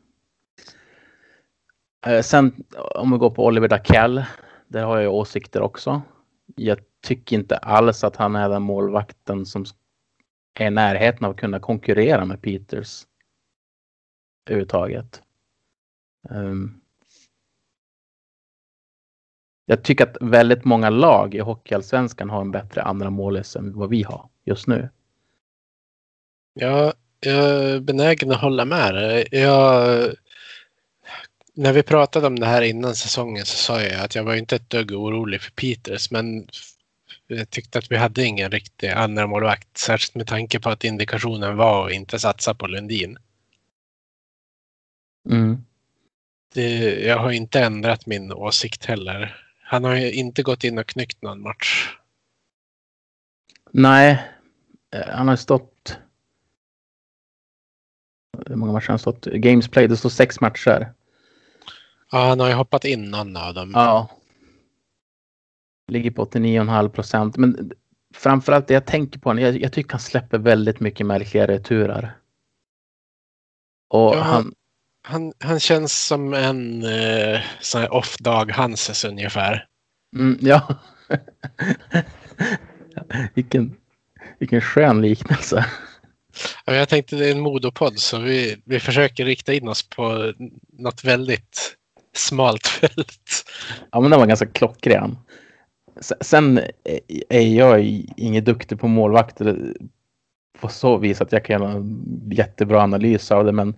[2.06, 4.24] Eh, sen om vi går på Oliver Dackell,
[4.68, 6.02] Där har jag åsikter också.
[6.56, 9.64] Jag tycker inte alls att han är den målvakten som
[10.54, 13.06] är i närheten av att kunna konkurrera med Peters.
[14.46, 15.22] Överhuvudtaget.
[16.30, 16.80] Um, ehm,
[19.66, 23.90] jag tycker att väldigt många lag i Hockeyallsvenskan har en bättre andra målis än vad
[23.90, 24.88] vi har just nu.
[26.54, 29.24] Ja, jag är benägen att hålla med.
[29.30, 30.10] Jag,
[31.54, 34.56] när vi pratade om det här innan säsongen så sa jag att jag var inte
[34.56, 36.48] ett dugg orolig för Peters men
[37.26, 41.56] jag tyckte att vi hade ingen riktig andra målvakt särskilt med tanke på att indikationen
[41.56, 43.18] var att inte satsa på Lundin.
[45.30, 45.64] Mm.
[46.54, 49.45] Det, jag har inte ändrat min åsikt heller.
[49.68, 51.96] Han har ju inte gått in och knyckt någon match.
[53.70, 54.30] Nej,
[54.94, 55.98] eh, han har stått
[58.46, 59.24] hur många matcher har han stått?
[59.24, 60.92] Games play, det står sex matcher.
[62.12, 63.70] Ja, han har ju hoppat in någon av dem.
[63.74, 64.10] Ja.
[65.92, 67.36] Ligger på 89,5 procent.
[67.36, 67.72] Men
[68.14, 72.16] framförallt det jag tänker på, jag, jag tycker han släpper väldigt mycket märkliga returer.
[73.88, 74.54] Och ja, han,
[75.08, 79.66] han, han känns som en eh, sån här off-dag Hanses ungefär.
[80.16, 80.74] Mm, ja.
[83.34, 83.76] vilken,
[84.38, 85.66] vilken skön liknelse.
[86.64, 90.32] Jag tänkte det är en modopodd så vi, vi försöker rikta in oss på
[90.72, 91.76] något väldigt
[92.14, 93.44] smalt fält.
[93.90, 95.18] Ja, men den var ganska klockren.
[96.20, 96.60] Sen
[97.28, 97.84] är jag
[98.16, 99.74] ingen duktig på målvakter
[100.60, 103.52] på så vis att jag kan göra en jättebra analys av det.
[103.52, 103.74] Men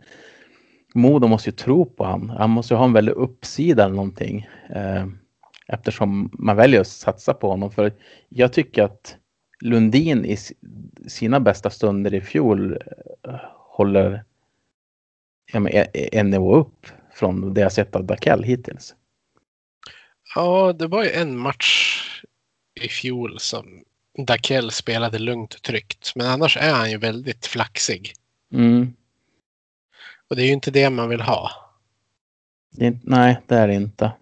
[0.94, 2.30] Modo måste ju tro på honom.
[2.30, 4.48] Han måste ju ha en väldig uppsida eller någonting.
[4.70, 5.06] Eh,
[5.66, 7.70] eftersom man väljer att satsa på honom.
[7.70, 7.92] För
[8.28, 9.16] jag tycker att
[9.60, 10.36] Lundin i
[11.06, 12.72] sina bästa stunder i fjol
[13.28, 14.24] eh, håller
[16.12, 18.94] en nivå upp från det jag sett av Dakell hittills.
[20.34, 22.04] Ja, det var ju en match
[22.80, 23.82] i fjol som
[24.26, 26.12] Dakell spelade lugnt och tryggt.
[26.14, 28.12] Men annars är han ju väldigt flaxig.
[28.52, 28.92] Mm.
[30.30, 31.50] Och det är ju inte det man vill ha.
[32.70, 34.12] Det, nej, det är det inte.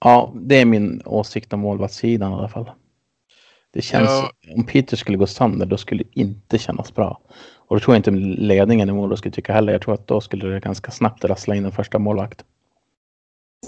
[0.00, 2.70] Ja, det är min åsikt om målvaktssidan i alla fall.
[3.70, 4.32] Det känns, Ja.
[4.54, 7.20] om Peter skulle gå sönder, då skulle det inte kännas bra.
[7.54, 8.10] Och då tror jag inte
[8.42, 9.72] ledningen i Modo skulle tycka heller.
[9.72, 12.44] Jag tror att då skulle det ganska snabbt rassla in en första målvakt.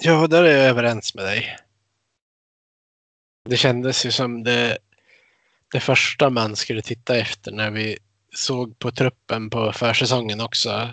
[0.00, 1.56] Ja, där är jag överens med dig.
[3.48, 4.78] Det kändes ju som det,
[5.72, 7.98] det första man skulle titta efter när vi
[8.34, 10.88] såg på truppen på försäsongen också.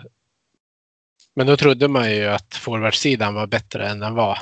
[1.34, 4.38] Men då trodde man ju att forwardsidan var bättre än den var.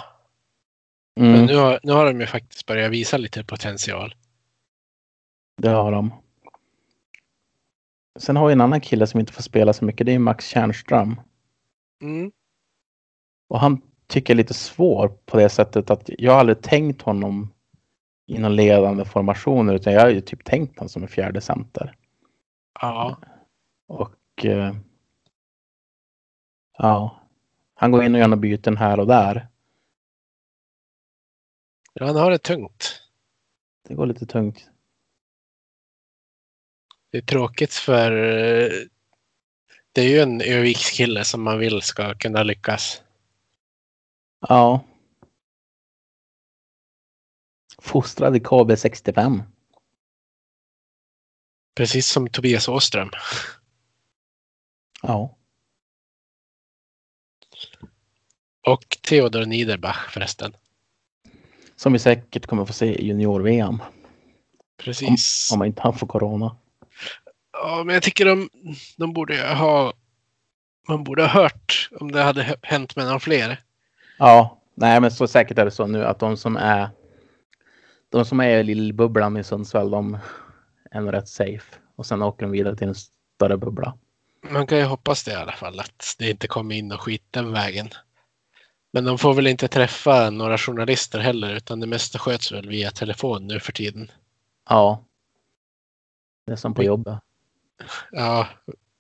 [1.16, 4.14] Men Mm, nu har, nu har de ju faktiskt börjat visa lite potential.
[5.62, 6.14] det har de.
[8.18, 10.07] Sen har vi en annan kille som inte får spela så mycket.
[10.07, 11.20] Det är Max Tjärnström.
[12.03, 12.32] Mm.
[13.48, 17.03] Och han tycker jag är lite svår på det sättet att jag har aldrig tänkt
[17.03, 17.53] honom
[18.26, 21.96] i någon ledande formationer utan jag har ju typ tänkt honom som en fjärde center.
[22.73, 23.21] Ja,
[23.87, 24.75] Och eh,
[26.79, 27.21] ja,
[27.75, 29.49] han går in och gör några byten här och där.
[31.93, 33.03] Ja, han har det tungt.
[33.89, 34.71] Det går lite tungt.
[37.11, 38.71] Det är tråkigt för eh,
[39.93, 43.03] det är ju en Övikskille som man vill ska kunna lyckas.
[44.49, 44.85] Ja.
[47.79, 49.43] Fostrad i KB65.
[51.81, 53.11] Precis som Tobias Åström.
[55.03, 55.37] Ja.
[58.66, 60.53] Och Theodor Niederbach förresten.
[61.76, 63.83] Som vi säkert kommer få se i junior-VM.
[64.76, 65.53] Precis.
[65.53, 66.57] Om inte han får corona.
[67.53, 68.51] Ja, men jag tycker de,
[68.97, 69.93] de borde ha
[70.89, 73.61] man borde ha hört om det hade hänt med några fler.
[74.18, 76.91] Ja, nej men så säkert är det så nu att de som är
[78.09, 80.18] de som är i lillbubblan i Sundsvall, de
[80.95, 81.76] nog rätt safe.
[81.97, 83.99] Och sen åker de vidare till en större bubbla.
[84.51, 87.24] Man kan ju hoppas det i alla fall att det inte kommer in och skit
[87.30, 87.88] den vägen.
[88.93, 92.91] Men de får väl inte träffa några journalister heller utan det mesta sköts väl via
[92.91, 94.11] telefon nu för tiden.
[94.68, 95.05] Ja.
[96.47, 97.18] Det är som på jobbet.
[98.11, 98.49] Ja,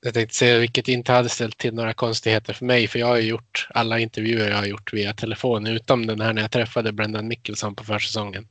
[0.00, 3.16] jag tänkte säga vilket inte hade ställt till några konstigheter för mig för jag har
[3.16, 6.92] ju gjort alla intervjuer jag har gjort via telefon utom den här när jag träffade
[6.92, 8.48] Brendan Mickelson på försäsongen.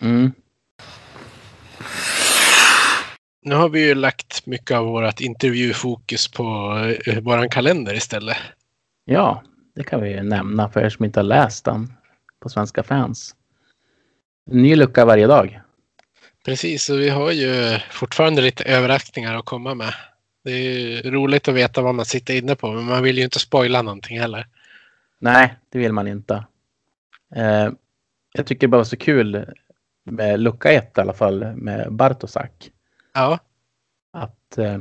[0.00, 0.32] Mm.
[3.44, 6.42] Nu har vi ju lagt mycket av vårt intervjufokus på
[7.06, 8.36] eh, våran kalender istället.
[9.04, 9.42] Ja,
[9.74, 11.92] det kan vi ju nämna för er som inte har läst den
[12.40, 13.34] på Svenska fans.
[14.50, 15.60] En ny lucka varje dag.
[16.44, 19.94] Precis, och vi har ju fortfarande lite överraskningar att komma med.
[20.44, 23.24] Det är ju roligt att veta vad man sitter inne på, men man vill ju
[23.24, 24.46] inte spoila någonting heller.
[25.18, 26.44] Nej, det vill man inte.
[27.34, 27.68] Eh,
[28.32, 29.46] jag tycker det bara var så kul
[30.04, 32.70] med lucka ett i alla fall med Bartosak.
[33.12, 33.38] Ja,
[34.12, 34.78] Att eh,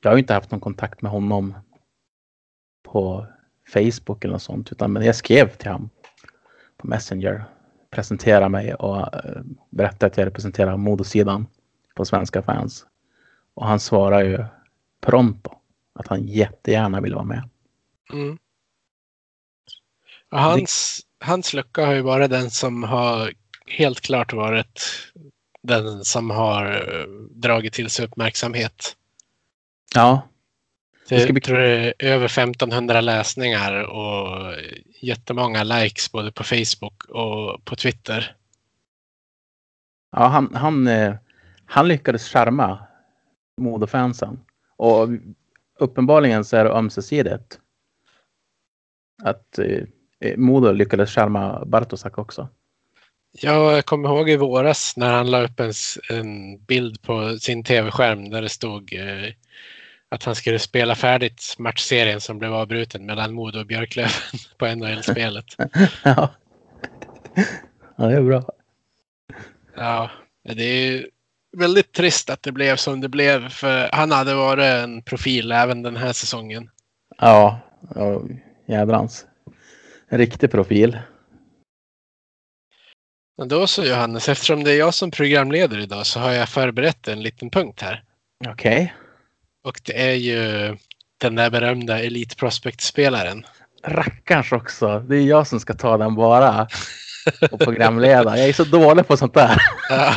[0.00, 1.54] jag har ju inte haft någon kontakt med honom
[2.82, 3.26] på
[3.72, 4.72] Facebook eller något sånt.
[4.72, 5.90] Utan men jag skrev till honom
[6.76, 7.44] på Messenger.
[7.90, 11.46] Presenterade mig och eh, berättade att jag representerar Modosidan
[11.94, 12.86] på Svenska fans.
[13.54, 14.44] Och han svarar ju
[15.00, 15.50] pronto
[15.92, 17.48] att han jättegärna vill vara med.
[18.12, 18.38] mm.
[20.30, 23.32] hans, hans lucka har ju varit den som har
[23.66, 24.80] helt klart varit
[25.64, 28.96] den som har eh, dragit till sig uppmärksamhet.
[29.94, 30.22] Ja,
[31.08, 34.54] Det, ska bli- tror det är över 1500 läsningar och
[35.00, 38.36] jättemånga likes både på Facebook och på Twitter.
[40.16, 41.14] Ja, han, han, eh,
[41.66, 42.86] han lyckades charma
[43.60, 44.40] Modofansen.
[44.76, 45.08] Och
[45.78, 47.60] uppenbarligen så är det ömsesidigt.
[49.22, 52.48] Att eh, Modo lyckades charma Bartosak också.
[53.40, 55.72] Jag kommer ihåg i våras när han la upp en,
[56.10, 59.32] en bild på sin tv-skärm där det stod eh,
[60.08, 64.10] att han skulle spela färdigt matchserien som blev avbruten mellan Modo och Björklöven
[64.58, 65.44] på NHL-spelet.
[66.04, 66.34] ja.
[67.96, 68.44] ja, det är bra.
[69.76, 70.10] Ja,
[70.54, 71.06] det är
[71.56, 75.82] väldigt trist att det blev som det blev för han hade varit en profil även
[75.82, 76.70] den här säsongen.
[77.18, 77.60] Ja,
[77.94, 78.22] ja
[78.66, 79.26] jädrans.
[80.08, 80.98] En riktig profil.
[83.38, 87.08] Men då så Johannes, eftersom det är jag som programleder idag så har jag förberett
[87.08, 88.02] en liten punkt här.
[88.48, 88.94] Okej.
[89.64, 90.76] Och det är ju
[91.18, 93.46] den där berömda Elite Prospect-spelaren.
[93.84, 95.00] Rackarns också.
[95.00, 96.68] Det är jag som ska ta den bara.
[97.50, 98.38] Och programleda.
[98.38, 99.62] Jag är så dålig på sånt där.
[99.88, 100.14] Ja.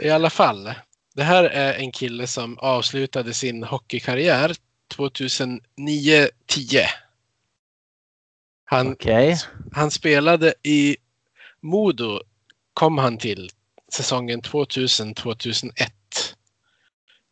[0.00, 0.74] I alla fall.
[1.14, 4.54] Det här är en kille som avslutade sin hockeykarriär
[4.96, 6.86] 2009-10.
[8.64, 9.36] Han, Okej.
[9.72, 10.96] han spelade i
[11.60, 12.20] Modo
[12.74, 13.50] kom han till
[13.92, 15.70] säsongen 2000-2001.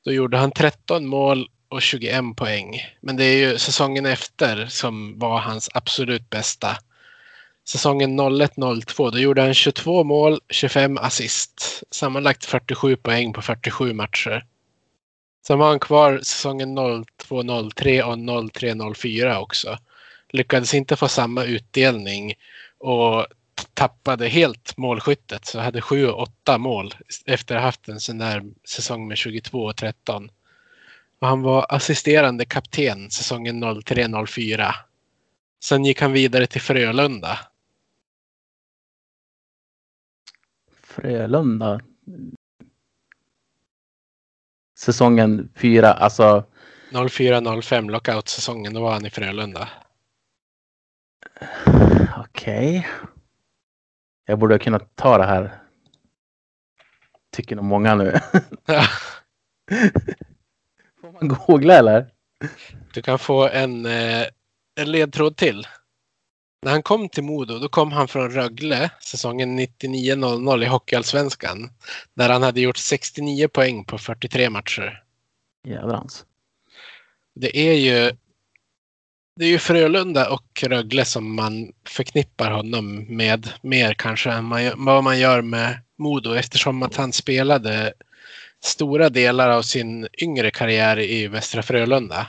[0.05, 2.81] Då gjorde han 13 mål och 21 poäng.
[3.01, 6.77] Men det är ju säsongen efter som var hans absolut bästa.
[7.69, 9.11] säsongen 01-02.
[9.11, 11.83] Då gjorde han 22 mål, 25 assist.
[11.91, 14.45] Sammanlagt 47 poäng på 47 matcher.
[15.47, 19.79] Sen var han kvar säsongen 02-03 och 03-04 också.
[20.33, 22.35] Lyckades inte få samma utdelning
[22.79, 23.27] och
[23.75, 25.45] tappade helt målskyttet.
[25.45, 26.95] Så hade 7-8 mål
[27.27, 30.31] efter att ha haft en sån där säsong med 22 och 13.
[31.19, 34.73] Och han var assisterande kapten säsongen 03-04.
[35.65, 37.39] Sen gick han vidare till Frölunda.
[40.83, 41.81] Frölunda.
[44.79, 46.45] Säsongen fyra, alltså
[46.93, 49.69] 04-05 lockout-säsongen, då var han i Frölunda.
[52.17, 52.89] Okej.
[54.27, 55.59] Jag borde kunna ta det här.
[57.31, 58.13] Tycker nog många nu.
[61.01, 62.11] Får man googla eller?
[62.95, 64.27] Du kan få en, eh,
[64.81, 65.67] en ledtråd till.
[66.63, 71.71] När han kom till Modo, då kom han från Rögle säsongen 99-00 i Hockeyallsvenskan.
[72.15, 75.03] Där han hade gjort 69 poäng på 43 matcher.
[75.65, 76.25] Jädrans.
[77.35, 78.13] Det är ju
[79.35, 84.71] det är ju Frölunda och Rögle som man förknippar honom med mer kanske än man,
[84.77, 87.93] vad man gör med Modo eftersom att han spelade
[88.61, 92.27] stora delar av sin yngre karriär i Västra Frölunda.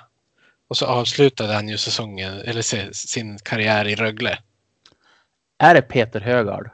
[0.67, 4.39] Och så avslutade han ju säsongen, eller sin karriär i Rögle.
[5.57, 6.69] Är det Peter Högard?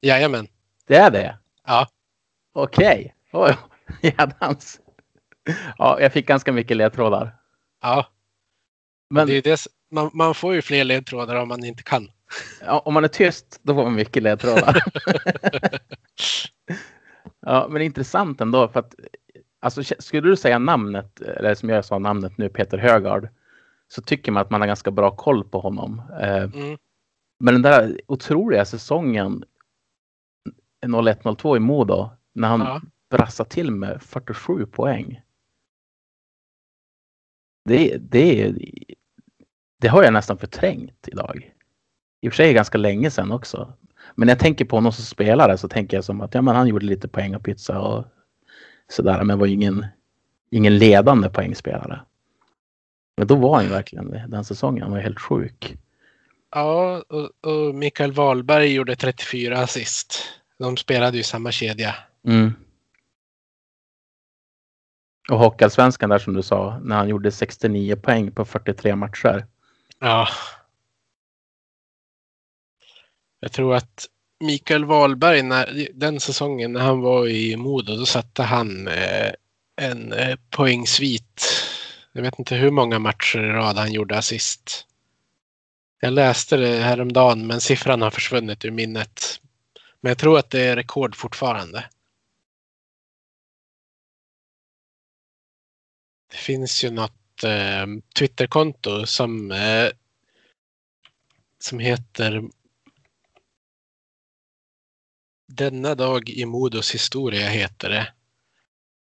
[0.00, 0.48] Jajamän.
[0.86, 1.38] Det är det?
[1.66, 1.88] Ja.
[2.52, 3.14] Okej.
[3.32, 3.56] Oj,
[4.00, 4.80] jädrans.
[5.78, 7.36] Ja, jag fick ganska mycket ledtrådar.
[7.82, 8.06] Ja,
[9.10, 12.08] Men det är det, man, man får ju fler ledtrådar om man inte kan.
[12.64, 14.82] ja, om man är tyst, då får man mycket ledtrådar.
[17.40, 18.68] ja, men intressant ändå.
[18.68, 18.94] För att,
[19.60, 23.28] alltså, skulle du säga namnet, eller som jag sa namnet nu, Peter Högard,
[23.88, 26.02] så tycker man att man har ganska bra koll på honom.
[26.20, 26.78] Eh, Mm.
[27.40, 29.44] Men den där otroliga säsongen
[30.86, 32.80] 01-02 i Modo, när han Ja.
[33.10, 35.20] brassade till med 47 poäng.
[37.64, 38.54] Det, det,
[39.80, 41.54] det har jag nästan förträngt idag.
[42.20, 43.72] I och för sig ganska länge sedan också.
[44.14, 46.56] Men när jag tänker på honom som spelare så tänker jag som att ja, men
[46.56, 48.04] han gjorde lite poäng och pizza och
[48.88, 49.24] sådär.
[49.24, 49.86] Men var ju ingen,
[50.50, 52.00] ingen ledande poängspelare.
[53.16, 54.82] Men då var han ju verkligen det, den säsongen.
[54.82, 55.76] Han var helt sjuk.
[56.50, 60.22] Ja, och, och Mikael Wahlberg gjorde 34 assist.
[60.58, 61.94] De spelade ju samma kedja.
[62.26, 62.52] Mm.
[65.30, 69.46] Och Hockeyallsvenskan där som du sa, när han gjorde 69 poäng på 43 matcher.
[70.00, 70.28] Ja.
[73.40, 74.06] Jag tror att
[74.40, 79.32] Mikael Wahlberg, när, den säsongen när han var i Modo, då satte han eh,
[79.76, 81.42] en eh, poängsvit.
[82.12, 84.86] Jag vet inte hur många matcher i rad han gjorde assist.
[86.00, 89.40] Jag läste det häromdagen, men siffran har försvunnit ur minnet.
[90.00, 91.84] Men jag tror att det är rekord fortfarande.
[96.30, 97.86] Det finns ju något eh,
[98.18, 99.90] Twitterkonto som, eh,
[101.60, 102.42] som heter
[105.48, 108.12] Denna dag i Modos historia heter det.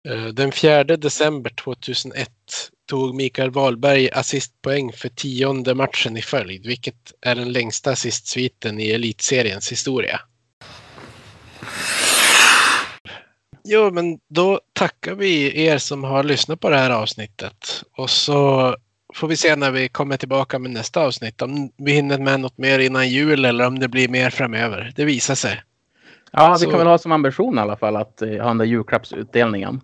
[0.09, 2.31] Eh, Den 4 december 2001
[2.87, 8.91] tog Mikael Wahlberg assistpoäng för tionde matchen i följd, vilket är den längsta assistsviten i
[8.91, 10.21] elitseriens historia.
[13.65, 17.85] Jo, men då tackar vi er som har lyssnat på det här avsnittet.
[17.97, 18.77] Och så
[19.15, 21.43] får vi se när vi kommer tillbaka med nästa avsnitt.
[21.43, 24.93] Om vi hinner med något mer innan jul eller om det blir mer framöver.
[24.97, 25.63] Det visar sig.
[26.33, 28.65] Ja, vi kan väl ha som ambition i alla fall att eh, ha den där
[28.65, 29.81] julklappsutdelningen.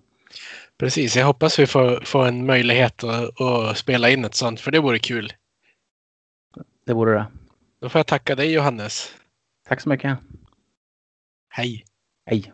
[0.78, 4.70] Precis, jag hoppas vi får, får en möjlighet att, att spela in ett sånt, för
[4.70, 5.32] det vore kul.
[6.86, 7.26] Det vore det.
[7.80, 9.14] Då får jag tacka dig Johannes.
[9.68, 10.18] Tack så mycket.
[11.48, 11.84] Hej!
[12.26, 12.52] Hej.